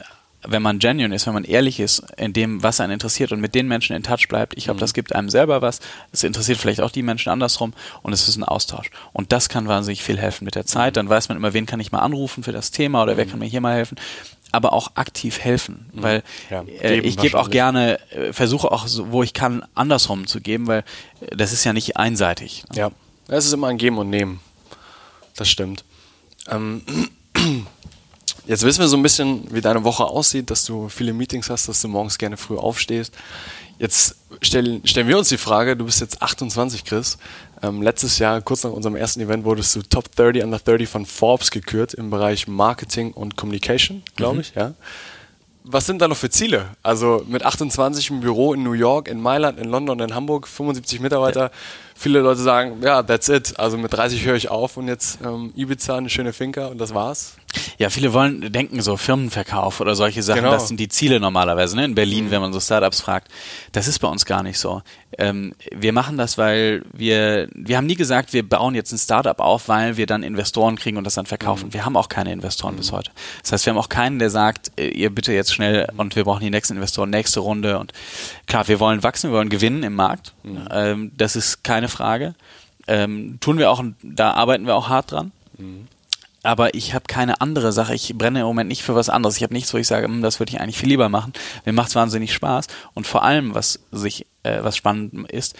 [0.47, 3.53] wenn man genuine ist, wenn man ehrlich ist in dem, was einen interessiert und mit
[3.53, 4.81] den Menschen in Touch bleibt, ich glaube, mhm.
[4.81, 5.79] das gibt einem selber was.
[6.11, 8.89] Es interessiert vielleicht auch die Menschen andersrum und es ist ein Austausch.
[9.13, 10.97] Und das kann wahnsinnig viel helfen mit der Zeit.
[10.97, 13.39] Dann weiß man immer, wen kann ich mal anrufen für das Thema oder wer kann
[13.39, 13.97] mir hier mal helfen.
[14.51, 16.03] Aber auch aktiv helfen, mhm.
[16.03, 20.27] weil ja, äh, ich gebe auch gerne, äh, versuche auch, so, wo ich kann, andersrum
[20.27, 20.83] zu geben, weil
[21.21, 22.65] äh, das ist ja nicht einseitig.
[22.71, 22.79] Ne?
[22.79, 22.91] Ja,
[23.27, 24.41] es ist immer ein Geben und Nehmen.
[25.37, 25.85] Das stimmt.
[26.49, 26.81] Ähm,
[28.47, 31.67] Jetzt wissen wir so ein bisschen, wie deine Woche aussieht, dass du viele Meetings hast,
[31.67, 33.13] dass du morgens gerne früh aufstehst.
[33.77, 37.17] Jetzt stellen, stellen wir uns die Frage, du bist jetzt 28, Chris.
[37.63, 41.05] Ähm, letztes Jahr, kurz nach unserem ersten Event, wurdest du Top 30 under 30 von
[41.05, 44.41] Forbes gekürt im Bereich Marketing und Communication, glaube mhm.
[44.41, 44.73] ich, ja.
[45.63, 46.69] Was sind da noch für Ziele?
[46.81, 50.99] Also mit 28 im Büro in New York, in Mailand, in London, in Hamburg, 75
[50.99, 51.43] Mitarbeiter.
[51.43, 51.51] Ja
[52.01, 53.59] viele Leute sagen, ja, that's it.
[53.59, 56.93] Also mit 30 höre ich auf und jetzt ähm, Ibiza, eine schöne Finca und das
[56.93, 57.35] war's.
[57.77, 60.51] Ja, viele wollen denken so Firmenverkauf oder solche Sachen, genau.
[60.51, 61.85] das sind die Ziele normalerweise, ne?
[61.85, 62.31] In Berlin, mhm.
[62.31, 63.29] wenn man so Startups fragt.
[63.71, 64.81] Das ist bei uns gar nicht so.
[65.17, 69.39] Ähm, wir machen das, weil wir, wir haben nie gesagt, wir bauen jetzt ein Startup
[69.39, 71.67] auf, weil wir dann Investoren kriegen und das dann verkaufen.
[71.67, 71.73] Mhm.
[71.73, 72.79] Wir haben auch keine Investoren mhm.
[72.79, 73.11] bis heute.
[73.41, 76.23] Das heißt, wir haben auch keinen, der sagt, äh, ihr bitte jetzt schnell und wir
[76.23, 77.93] brauchen die nächsten Investoren, nächste Runde und
[78.47, 80.33] klar, wir wollen wachsen, wir wollen gewinnen im Markt.
[80.43, 80.67] Mhm.
[80.71, 82.35] Ähm, das ist keine Frage.
[82.87, 85.31] Ähm, tun wir auch, da arbeiten wir auch hart dran.
[86.43, 87.93] Aber ich habe keine andere Sache.
[87.93, 89.37] Ich brenne im Moment nicht für was anderes.
[89.37, 91.33] Ich habe nichts, wo ich sage, hm, das würde ich eigentlich viel lieber machen.
[91.65, 92.67] Mir macht es wahnsinnig Spaß.
[92.93, 95.55] Und vor allem, was sich, äh, was spannend ist,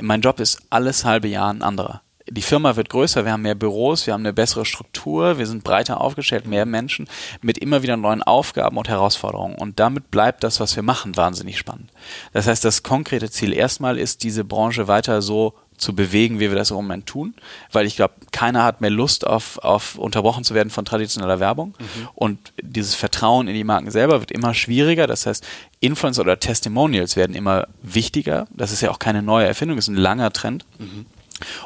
[0.00, 3.54] mein Job ist alles halbe Jahr ein anderer die Firma wird größer, wir haben mehr
[3.54, 7.08] Büros, wir haben eine bessere Struktur, wir sind breiter aufgestellt, mehr Menschen
[7.40, 9.56] mit immer wieder neuen Aufgaben und Herausforderungen.
[9.56, 11.90] Und damit bleibt das, was wir machen, wahnsinnig spannend.
[12.32, 16.56] Das heißt, das konkrete Ziel erstmal ist, diese Branche weiter so zu bewegen, wie wir
[16.56, 17.34] das im Moment tun,
[17.72, 21.74] weil ich glaube, keiner hat mehr Lust auf, auf unterbrochen zu werden von traditioneller Werbung
[21.78, 22.08] mhm.
[22.14, 25.06] und dieses Vertrauen in die Marken selber wird immer schwieriger.
[25.06, 25.44] Das heißt,
[25.80, 28.46] Influencer oder Testimonials werden immer wichtiger.
[28.50, 30.64] Das ist ja auch keine neue Erfindung, das ist ein langer Trend.
[30.78, 31.06] Mhm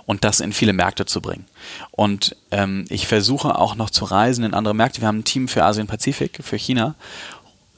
[0.06, 1.44] und das in viele Märkte zu bringen.
[1.90, 5.02] Und ähm, ich versuche auch noch zu reisen in andere Märkte.
[5.02, 6.94] Wir haben ein Team für Asien-Pazifik, für China.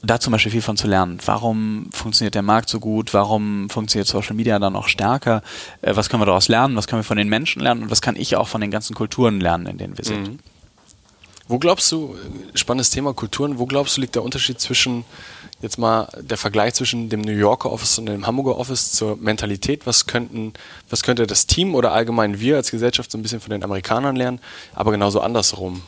[0.01, 1.19] Da zum Beispiel viel von zu lernen.
[1.25, 3.13] Warum funktioniert der Markt so gut?
[3.13, 5.41] Warum funktioniert Social Media dann noch stärker?
[5.81, 6.75] Äh, was können wir daraus lernen?
[6.75, 7.83] Was können wir von den Menschen lernen?
[7.83, 10.27] Und was kann ich auch von den ganzen Kulturen lernen, in denen wir sind?
[10.27, 10.39] Mhm.
[11.49, 12.15] Wo glaubst du,
[12.53, 15.03] spannendes Thema Kulturen, wo glaubst du liegt der Unterschied zwischen
[15.61, 19.85] jetzt mal der Vergleich zwischen dem New Yorker Office und dem Hamburger Office zur Mentalität.
[19.85, 20.53] Was könnten,
[20.89, 24.15] was könnte das Team oder allgemein wir als Gesellschaft so ein bisschen von den Amerikanern
[24.15, 24.39] lernen,
[24.73, 25.81] aber genauso andersrum?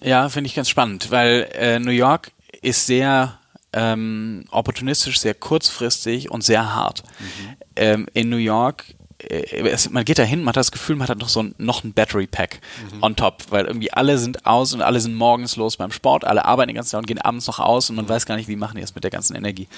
[0.00, 2.30] Ja, finde ich ganz spannend, weil äh, New York
[2.62, 3.38] ist sehr
[3.72, 7.02] ähm, opportunistisch, sehr kurzfristig und sehr hart.
[7.18, 7.56] Mhm.
[7.76, 8.84] Ähm, in New York
[9.18, 11.54] äh, es, man geht da hin, man hat das Gefühl, man hat noch so ein,
[11.58, 12.60] noch ein Battery Pack
[12.92, 13.02] mhm.
[13.02, 16.44] on top, weil irgendwie alle sind aus und alle sind morgens los beim Sport, alle
[16.44, 18.10] arbeiten den ganzen Tag und gehen abends noch aus und man mhm.
[18.10, 19.68] weiß gar nicht, wie machen die das mit der ganzen Energie.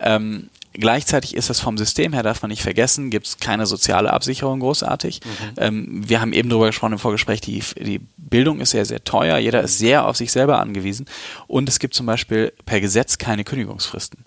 [0.00, 4.12] Ähm, gleichzeitig ist das vom System her, darf man nicht vergessen, gibt es keine soziale
[4.12, 5.20] Absicherung großartig.
[5.24, 5.54] Mhm.
[5.56, 9.38] Ähm, wir haben eben darüber gesprochen im Vorgespräch, die, die Bildung ist sehr, sehr teuer,
[9.38, 11.06] jeder ist sehr auf sich selber angewiesen
[11.46, 14.24] und es gibt zum Beispiel per Gesetz keine Kündigungsfristen.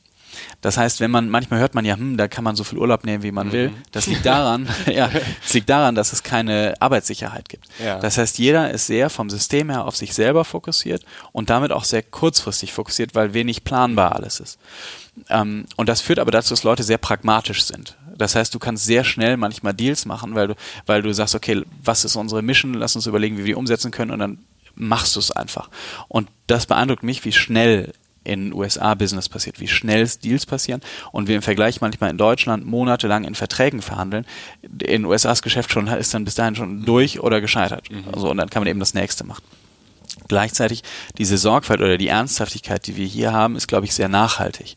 [0.62, 3.06] Das heißt, wenn man, manchmal hört man ja, hm, da kann man so viel Urlaub
[3.06, 3.52] nehmen, wie man mhm.
[3.52, 3.72] will.
[3.92, 5.10] Das liegt daran, ja,
[5.46, 7.66] es liegt daran, dass es keine Arbeitssicherheit gibt.
[7.84, 8.00] Ja.
[8.00, 11.84] Das heißt, jeder ist sehr vom System her auf sich selber fokussiert und damit auch
[11.84, 14.60] sehr kurzfristig fokussiert, weil wenig planbar alles ist.
[15.30, 17.98] Ähm, und das führt aber dazu, dass Leute sehr pragmatisch sind.
[18.18, 20.56] Das heißt, du kannst sehr schnell manchmal Deals machen, weil du,
[20.86, 22.74] weil du sagst, okay, was ist unsere Mission?
[22.74, 24.40] Lass uns überlegen, wie wir die umsetzen können und dann
[24.76, 25.70] machst du es einfach.
[26.08, 27.94] Und das beeindruckt mich, wie schnell
[28.24, 32.66] in USA Business passiert, wie schnell Deals passieren und wir im Vergleich manchmal in Deutschland
[32.66, 34.26] monatelang in Verträgen verhandeln.
[34.84, 37.90] In USAs Geschäft schon ist dann bis dahin schon durch oder gescheitert.
[37.90, 38.04] Mhm.
[38.12, 39.44] Also und dann kann man eben das nächste machen.
[40.30, 40.84] Gleichzeitig
[41.18, 44.76] diese Sorgfalt oder die Ernsthaftigkeit, die wir hier haben, ist, glaube ich, sehr nachhaltig.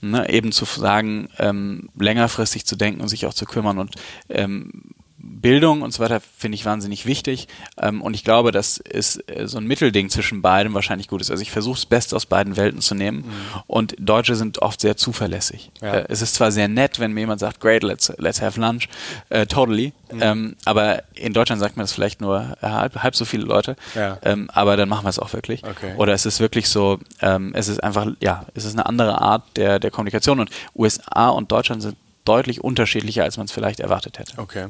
[0.00, 0.30] Ne?
[0.30, 3.96] Eben zu sagen, ähm, längerfristig zu denken und sich auch zu kümmern und
[4.30, 7.46] ähm, Bildung und so weiter finde ich wahnsinnig wichtig.
[7.80, 11.30] Ähm, und ich glaube, dass ist äh, so ein Mittelding zwischen beiden wahrscheinlich gut ist.
[11.30, 13.18] Also ich versuche das Beste aus beiden Welten zu nehmen.
[13.18, 13.62] Mhm.
[13.66, 15.70] Und Deutsche sind oft sehr zuverlässig.
[15.80, 15.94] Ja.
[15.94, 18.88] Äh, es ist zwar sehr nett, wenn mir jemand sagt, great, let's, let's have lunch,
[19.32, 19.92] uh, totally.
[20.12, 20.22] Mhm.
[20.22, 23.76] Ähm, aber in Deutschland sagt man das vielleicht nur halb, halb so viele Leute.
[23.94, 24.18] Ja.
[24.22, 25.64] Ähm, aber dann machen wir es auch wirklich.
[25.64, 25.94] Okay.
[25.96, 29.44] Oder es ist wirklich so, ähm, es ist einfach, ja, es ist eine andere Art
[29.56, 30.40] der, der Kommunikation.
[30.40, 34.34] Und USA und Deutschland sind deutlich unterschiedlicher, als man es vielleicht erwartet hätte.
[34.38, 34.66] Okay.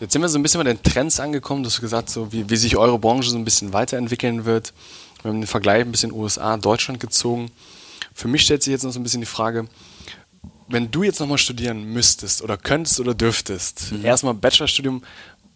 [0.00, 1.62] Jetzt sind wir so ein bisschen bei den Trends angekommen.
[1.62, 4.72] Du hast gesagt, so wie, wie sich eure Branche so ein bisschen weiterentwickeln wird.
[5.22, 7.50] Wir haben den Vergleich ein bisschen USA, Deutschland gezogen.
[8.14, 9.66] Für mich stellt sich jetzt noch so ein bisschen die Frage,
[10.68, 14.04] wenn du jetzt nochmal studieren müsstest oder könntest oder dürftest, mhm.
[14.04, 15.02] erstmal Bachelorstudium,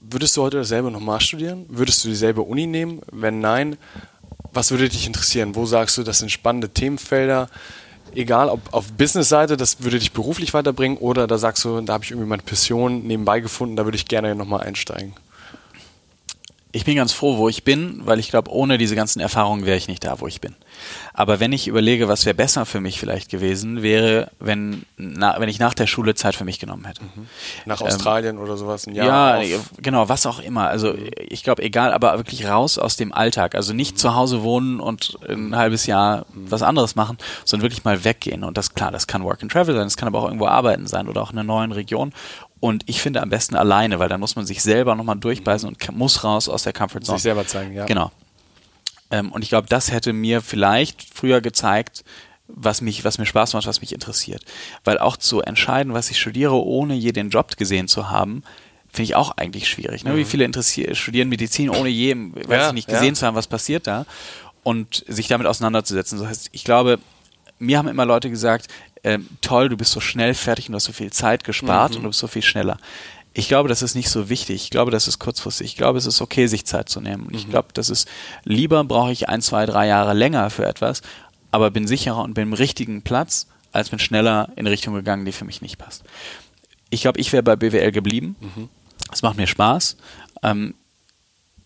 [0.01, 1.67] würdest du heute dasselbe nochmal studieren?
[1.69, 3.01] Würdest du dieselbe Uni nehmen?
[3.11, 3.77] Wenn nein,
[4.53, 5.55] was würde dich interessieren?
[5.55, 7.49] Wo sagst du, das sind spannende Themenfelder?
[8.15, 12.05] Egal ob auf Business-Seite, das würde dich beruflich weiterbringen oder da sagst du, da habe
[12.05, 15.15] ich irgendwie meine Passion nebenbei gefunden, da würde ich gerne nochmal einsteigen
[16.73, 19.77] ich bin ganz froh, wo ich bin, weil ich glaube, ohne diese ganzen Erfahrungen wäre
[19.77, 20.55] ich nicht da, wo ich bin.
[21.13, 25.49] Aber wenn ich überlege, was wäre besser für mich vielleicht gewesen, wäre, wenn, na, wenn
[25.49, 27.03] ich nach der Schule Zeit für mich genommen hätte.
[27.03, 27.27] Mhm.
[27.67, 29.43] Nach ähm, Australien oder sowas ein Jahr.
[29.43, 29.71] Ja, auf.
[29.79, 30.69] genau, was auch immer.
[30.69, 33.57] Also ich glaube, egal, aber wirklich raus aus dem Alltag.
[33.57, 33.99] Also nicht mhm.
[33.99, 36.53] zu Hause wohnen und ein halbes Jahr mhm.
[36.53, 38.45] was anderes machen, sondern wirklich mal weggehen.
[38.45, 40.87] Und das klar, das kann Work and Travel sein, das kann aber auch irgendwo arbeiten
[40.87, 42.13] sein oder auch in einer neuen Region.
[42.61, 45.97] Und ich finde am besten alleine, weil dann muss man sich selber nochmal durchbeißen und
[45.97, 47.19] muss raus aus der Comfort Zone.
[47.19, 47.87] Sich selber zeigen, ja.
[47.87, 48.13] Genau.
[49.11, 52.05] Ähm, und ich glaube, das hätte mir vielleicht früher gezeigt,
[52.47, 54.45] was mich, was mir Spaß macht, was mich interessiert.
[54.85, 58.43] Weil auch zu entscheiden, was ich studiere, ohne je den Job gesehen zu haben,
[58.89, 60.05] finde ich auch eigentlich schwierig.
[60.05, 60.13] Ne?
[60.13, 60.17] Mhm.
[60.17, 63.15] Wie viele studieren Medizin, ohne je, weiß ja, ich nicht, gesehen ja.
[63.15, 64.05] zu haben, was passiert da
[64.63, 66.19] und sich damit auseinanderzusetzen.
[66.19, 66.99] Das heißt, ich glaube,
[67.59, 68.69] mir haben immer Leute gesagt,
[69.05, 71.97] ähm, toll, du bist so schnell fertig und du hast so viel Zeit gespart mhm.
[71.97, 72.79] und du bist so viel schneller.
[73.33, 74.57] Ich glaube, das ist nicht so wichtig.
[74.65, 75.69] Ich glaube, das ist kurzfristig.
[75.69, 77.27] Ich glaube, es ist okay, sich Zeit zu nehmen.
[77.27, 77.51] Und ich mhm.
[77.51, 78.09] glaube, das ist
[78.45, 81.03] lieber brauche ich ein, zwei, drei Jahre länger für etwas,
[81.53, 85.33] aber bin sicherer und bin im richtigen Platz, als bin schneller in Richtung gegangen, die
[85.33, 86.03] für mich nicht passt.
[86.91, 88.37] Ich glaube, ich wäre bei BWL geblieben.
[89.13, 89.29] Es mhm.
[89.29, 89.97] macht mir Spaß.
[90.43, 90.75] Ähm,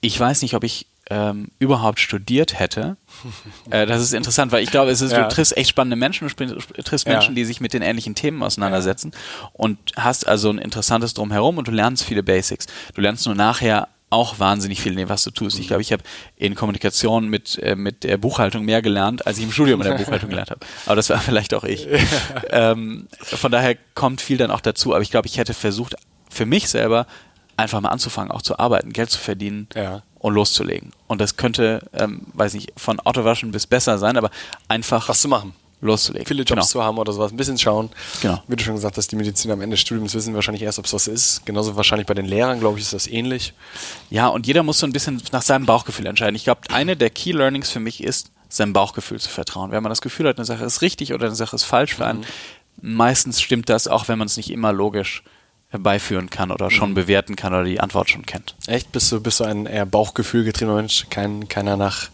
[0.03, 2.97] ich weiß nicht, ob ich ähm, überhaupt studiert hätte.
[3.71, 5.23] Äh, das ist interessant, weil ich glaube, es ist, ja.
[5.23, 7.35] du triffst echt spannende Menschen, du triffst Menschen, ja.
[7.37, 9.49] die sich mit den ähnlichen Themen auseinandersetzen ja.
[9.55, 12.67] und hast also ein interessantes Drumherum und du lernst viele Basics.
[12.95, 15.59] Du lernst nur nachher auch wahnsinnig viel in dem, was du tust.
[15.59, 16.03] Ich glaube, ich habe
[16.37, 19.97] in Kommunikation mit, äh, mit der Buchhaltung mehr gelernt, als ich im Studium in der
[19.97, 20.61] Buchhaltung gelernt habe.
[20.87, 21.89] Aber das war vielleicht auch ich.
[22.51, 24.95] ähm, von daher kommt viel dann auch dazu.
[24.95, 25.97] Aber ich glaube, ich hätte versucht,
[26.31, 27.07] für mich selber
[27.57, 30.03] einfach mal anzufangen, auch zu arbeiten, Geld zu verdienen ja.
[30.25, 30.91] Und loszulegen.
[31.07, 34.31] Und das könnte, ähm, weiß nicht, von Autowaschen bis besser sein, aber
[34.69, 35.53] einfach was zu machen.
[35.83, 36.27] Loszulegen.
[36.27, 36.65] Viele Jobs genau.
[36.65, 37.91] zu haben oder sowas, ein bisschen schauen.
[38.23, 38.43] Genau.
[38.49, 40.87] Wie du schon gesagt hast, die Medizin am Ende des Studiums wissen wahrscheinlich erst, ob
[40.87, 41.45] es was ist.
[41.45, 43.53] Genauso wahrscheinlich bei den Lehrern, glaube ich, ist das ähnlich.
[44.09, 46.37] Ja, und jeder muss so ein bisschen nach seinem Bauchgefühl entscheiden.
[46.37, 49.73] Ich glaube, eine der Key Learnings für mich ist, seinem Bauchgefühl zu vertrauen.
[49.73, 52.07] Wenn man das Gefühl hat, eine Sache ist richtig oder eine Sache ist falsch für
[52.07, 52.21] einen,
[52.81, 52.95] mhm.
[52.97, 55.23] meistens stimmt das, auch wenn man es nicht immer logisch
[55.75, 56.95] herbeiführen kann oder schon mhm.
[56.95, 58.55] bewerten kann oder die Antwort schon kennt.
[58.67, 58.91] Echt?
[58.93, 61.07] Bist du, bist du ein eher Bauchgefühl getriebener Mensch?
[61.11, 62.09] Kein, keiner nach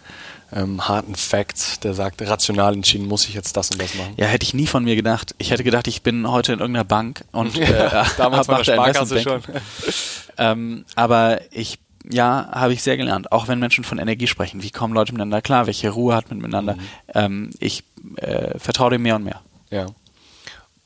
[0.52, 4.14] ähm, harten Facts, der sagt, rational entschieden muss ich jetzt das und das machen?
[4.16, 5.34] Ja, hätte ich nie von mir gedacht.
[5.38, 8.64] Ich hätte gedacht, ich bin heute in irgendeiner Bank und äh, ja, damals war der
[8.64, 9.42] Sparkasse schon.
[10.38, 11.78] ähm, aber ich
[12.10, 13.30] ja, habe ich sehr gelernt.
[13.30, 14.62] Auch wenn Menschen von Energie sprechen.
[14.62, 15.66] Wie kommen Leute miteinander klar?
[15.66, 16.76] Welche Ruhe hat man miteinander?
[16.76, 16.80] Mhm.
[17.14, 17.84] Ähm, ich
[18.16, 19.42] äh, vertraue dem mehr und mehr.
[19.68, 19.84] Ja.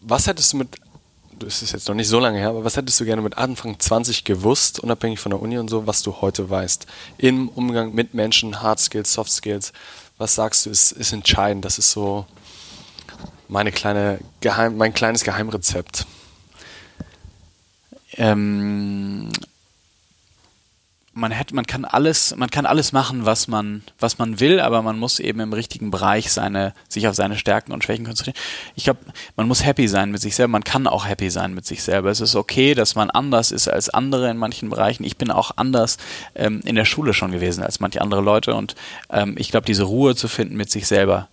[0.00, 0.76] Was hättest du mit
[1.44, 3.78] das ist jetzt noch nicht so lange her, aber was hättest du gerne mit Anfang
[3.78, 6.86] 20 gewusst, unabhängig von der Uni und so, was du heute weißt?
[7.18, 9.72] Im Umgang mit Menschen, Hard Skills, Soft Skills,
[10.18, 11.64] was sagst du, ist, ist entscheidend?
[11.64, 12.26] Das ist so
[13.48, 16.06] meine kleine Geheim, mein kleines Geheimrezept.
[18.16, 19.30] Ähm,
[21.14, 24.82] man hätte, man kann alles, man kann alles machen, was man, was man will, aber
[24.82, 28.36] man muss eben im richtigen Bereich seine, sich auf seine Stärken und Schwächen konzentrieren.
[28.74, 29.00] Ich glaube,
[29.36, 30.52] man muss happy sein mit sich selber.
[30.52, 32.10] Man kann auch happy sein mit sich selber.
[32.10, 35.04] Es ist okay, dass man anders ist als andere in manchen Bereichen.
[35.04, 35.98] Ich bin auch anders
[36.34, 38.74] ähm, in der Schule schon gewesen als manche andere Leute und
[39.10, 41.28] ähm, ich glaube, diese Ruhe zu finden mit sich selber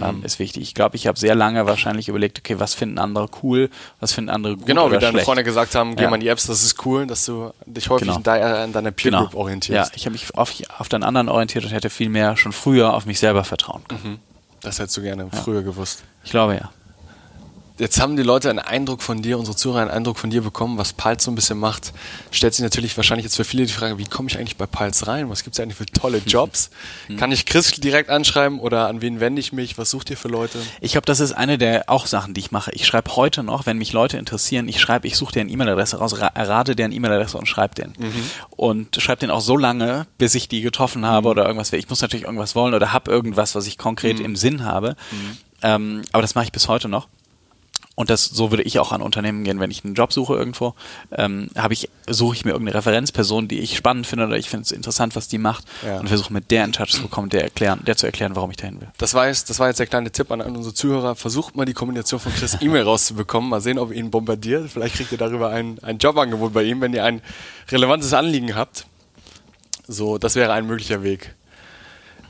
[0.00, 0.24] ähm, mhm.
[0.24, 0.62] ist wichtig.
[0.62, 3.70] Ich glaube, ich habe sehr lange wahrscheinlich überlegt, okay, was finden andere cool,
[4.00, 5.24] was finden andere gut Genau, wie deine schlecht.
[5.24, 6.10] Freunde gesagt haben, geh ja.
[6.10, 8.18] mal in die Apps, das ist cool, dass du dich häufig genau.
[8.18, 9.20] in, de in deiner Peer genau.
[9.20, 9.42] Group genau.
[9.42, 9.90] orientierst.
[9.90, 12.94] Ja, ich habe mich auf, auf den anderen orientiert und hätte viel mehr schon früher
[12.94, 14.00] auf mich selber vertrauen können.
[14.04, 14.18] Mhm.
[14.60, 15.38] Das hättest du gerne ja.
[15.38, 16.04] früher gewusst.
[16.24, 16.70] Ich glaube ja
[17.82, 20.78] jetzt haben die Leute einen Eindruck von dir, unsere Zuhörer einen Eindruck von dir bekommen,
[20.78, 21.92] was Pulse so ein bisschen macht.
[22.30, 25.08] Stellt sich natürlich wahrscheinlich jetzt für viele die Frage, wie komme ich eigentlich bei Pulse
[25.08, 25.28] rein?
[25.28, 26.70] Was gibt es eigentlich für tolle Jobs?
[27.08, 27.16] Mhm.
[27.16, 29.78] Kann ich Chris direkt anschreiben oder an wen wende ich mich?
[29.78, 30.58] Was sucht ihr für Leute?
[30.80, 32.70] Ich glaube, das ist eine der auch Sachen, die ich mache.
[32.72, 36.12] Ich schreibe heute noch, wenn mich Leute interessieren, ich schreibe, ich suche deren E-Mail-Adresse raus,
[36.12, 37.94] errate deren E-Mail-Adresse und schreibe den.
[37.98, 38.30] Mhm.
[38.50, 41.32] Und schreibe den auch so lange, bis ich die getroffen habe mhm.
[41.32, 41.72] oder irgendwas.
[41.72, 44.24] Ich muss natürlich irgendwas wollen oder habe irgendwas, was ich konkret mhm.
[44.24, 44.94] im Sinn habe.
[45.10, 45.38] Mhm.
[45.62, 47.08] Ähm, aber das mache ich bis heute noch.
[47.94, 50.74] Und das, so würde ich auch an Unternehmen gehen, wenn ich einen Job suche irgendwo,
[51.12, 54.64] ähm, habe ich, suche ich mir irgendeine Referenzperson, die ich spannend finde oder ich finde
[54.64, 56.00] es interessant, was die macht ja.
[56.00, 58.56] und versuche mit der in Touch zu kommen, der erklären, der zu erklären, warum ich
[58.56, 58.88] dahin will.
[58.96, 61.16] Das war jetzt, das war jetzt der kleine Tipp an, an unsere Zuhörer.
[61.16, 63.50] Versucht mal die Kombination von Chris E-Mail rauszubekommen.
[63.50, 64.70] Mal sehen, ob ihr ihn bombardiert.
[64.70, 67.20] Vielleicht kriegt ihr darüber ein, ein Jobangebot bei ihm, wenn ihr ein
[67.70, 68.86] relevantes Anliegen habt.
[69.86, 71.34] So, das wäre ein möglicher Weg.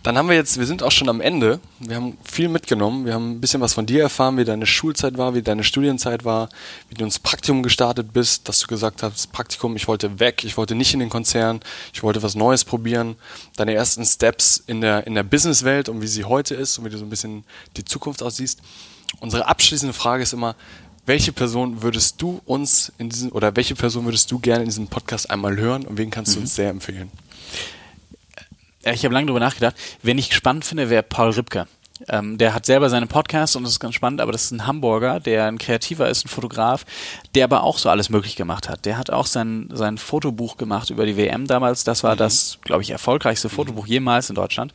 [0.02, 1.60] Dann haben wir jetzt, wir sind auch schon am Ende.
[1.78, 3.06] Wir haben viel mitgenommen.
[3.06, 6.24] Wir haben ein bisschen was von dir erfahren, wie deine Schulzeit war, wie deine Studienzeit
[6.24, 6.48] war,
[6.88, 10.56] wie du ins Praktikum gestartet bist, dass du gesagt hast, Praktikum, ich wollte weg, ich
[10.56, 11.60] wollte nicht in den Konzern,
[11.92, 13.14] ich wollte was Neues probieren.
[13.56, 16.90] Deine ersten Steps in der, in der Businesswelt und wie sie heute ist und wie
[16.90, 17.44] du so ein bisschen
[17.76, 18.60] die Zukunft aussiehst.
[19.20, 20.56] Unsere abschließende Frage ist immer,
[21.06, 24.88] welche Person würdest du uns in diesem, oder welche Person würdest du gerne in diesem
[24.88, 26.44] Podcast einmal hören und wen kannst du mhm.
[26.44, 27.10] uns sehr empfehlen?
[28.84, 29.76] Ich habe lange darüber nachgedacht.
[30.02, 31.66] Wen ich spannend finde, wäre Paul Ripke.
[32.08, 34.66] Ähm, der hat selber seinen Podcast und das ist ganz spannend, aber das ist ein
[34.66, 36.84] Hamburger, der ein Kreativer ist, ein Fotograf,
[37.34, 38.84] der aber auch so alles möglich gemacht hat.
[38.84, 41.84] Der hat auch sein, sein Fotobuch gemacht über die WM damals.
[41.84, 42.18] Das war mhm.
[42.18, 44.72] das, glaube ich, erfolgreichste Fotobuch jemals in Deutschland.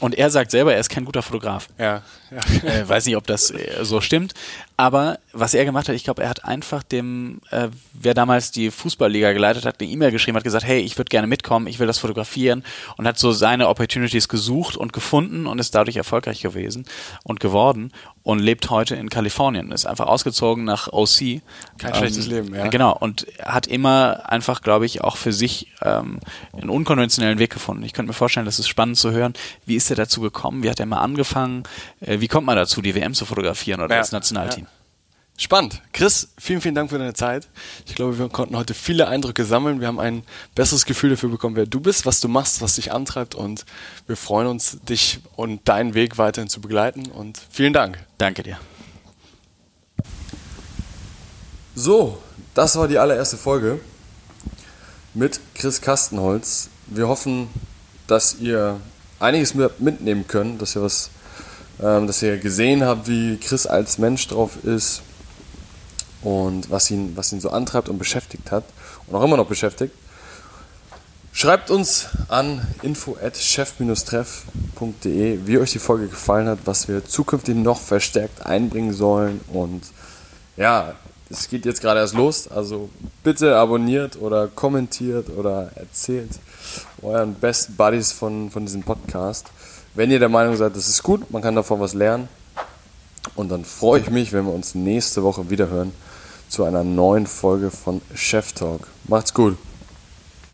[0.00, 1.68] Und er sagt selber, er ist kein guter Fotograf.
[1.78, 2.02] Ja.
[2.30, 2.68] ja.
[2.68, 4.34] Äh, weiß nicht, ob das äh, so stimmt.
[4.76, 8.72] Aber was er gemacht hat, ich glaube, er hat einfach dem, äh, wer damals die
[8.72, 11.86] Fußballliga geleitet hat, eine E-Mail geschrieben, hat gesagt, hey, ich würde gerne mitkommen, ich will
[11.86, 12.64] das fotografieren
[12.96, 16.86] und hat so seine Opportunities gesucht und gefunden und ist dadurch erfolgreich gewesen
[17.22, 17.92] und geworden
[18.24, 19.70] und lebt heute in Kalifornien.
[19.70, 21.42] Ist einfach ausgezogen nach OC.
[21.78, 22.68] Kein ähm, schlechtes Leben, ja.
[22.68, 22.96] Genau.
[22.96, 26.18] Und hat immer einfach, glaube ich, auch für sich ähm,
[26.52, 27.84] einen unkonventionellen Weg gefunden.
[27.84, 29.34] Ich könnte mir vorstellen, das ist spannend zu hören.
[29.66, 30.62] Wie ist er dazu gekommen?
[30.62, 31.64] Wie hat er mal angefangen?
[32.00, 34.64] Äh, wie kommt man dazu, die WM zu fotografieren oder ja, das Nationalteam?
[34.64, 34.70] Ja.
[35.36, 35.82] Spannend.
[35.92, 37.48] Chris, vielen, vielen Dank für deine Zeit.
[37.86, 39.80] Ich glaube, wir konnten heute viele Eindrücke sammeln.
[39.80, 40.22] Wir haben ein
[40.54, 43.64] besseres Gefühl dafür bekommen, wer du bist, was du machst, was dich antreibt und
[44.06, 47.98] wir freuen uns, dich und deinen Weg weiterhin zu begleiten und vielen Dank.
[48.16, 48.58] Danke dir.
[51.74, 52.22] So,
[52.54, 53.80] das war die allererste Folge
[55.14, 56.68] mit Chris Kastenholz.
[56.86, 57.48] Wir hoffen,
[58.06, 58.80] dass ihr
[59.18, 61.10] einiges mitnehmen könnt, dass ihr was,
[61.82, 65.02] ähm, dass ihr gesehen habt, wie Chris als Mensch drauf ist
[66.24, 68.64] und was ihn, was ihn so antreibt und beschäftigt hat
[69.06, 69.94] und auch immer noch beschäftigt.
[71.32, 77.56] Schreibt uns an info at chef-treff.de, wie euch die Folge gefallen hat, was wir zukünftig
[77.56, 79.40] noch verstärkt einbringen sollen.
[79.52, 79.82] Und
[80.56, 80.94] ja,
[81.28, 82.46] es geht jetzt gerade erst los.
[82.46, 82.88] Also
[83.24, 86.30] bitte abonniert oder kommentiert oder erzählt
[87.02, 89.48] euren Best Buddies von, von diesem Podcast.
[89.94, 92.28] Wenn ihr der Meinung seid, das ist gut, man kann davon was lernen.
[93.34, 95.92] Und dann freue ich mich, wenn wir uns nächste Woche wieder hören
[96.54, 98.86] zu einer neuen Folge von Chef Talk.
[99.08, 99.58] Macht's gut.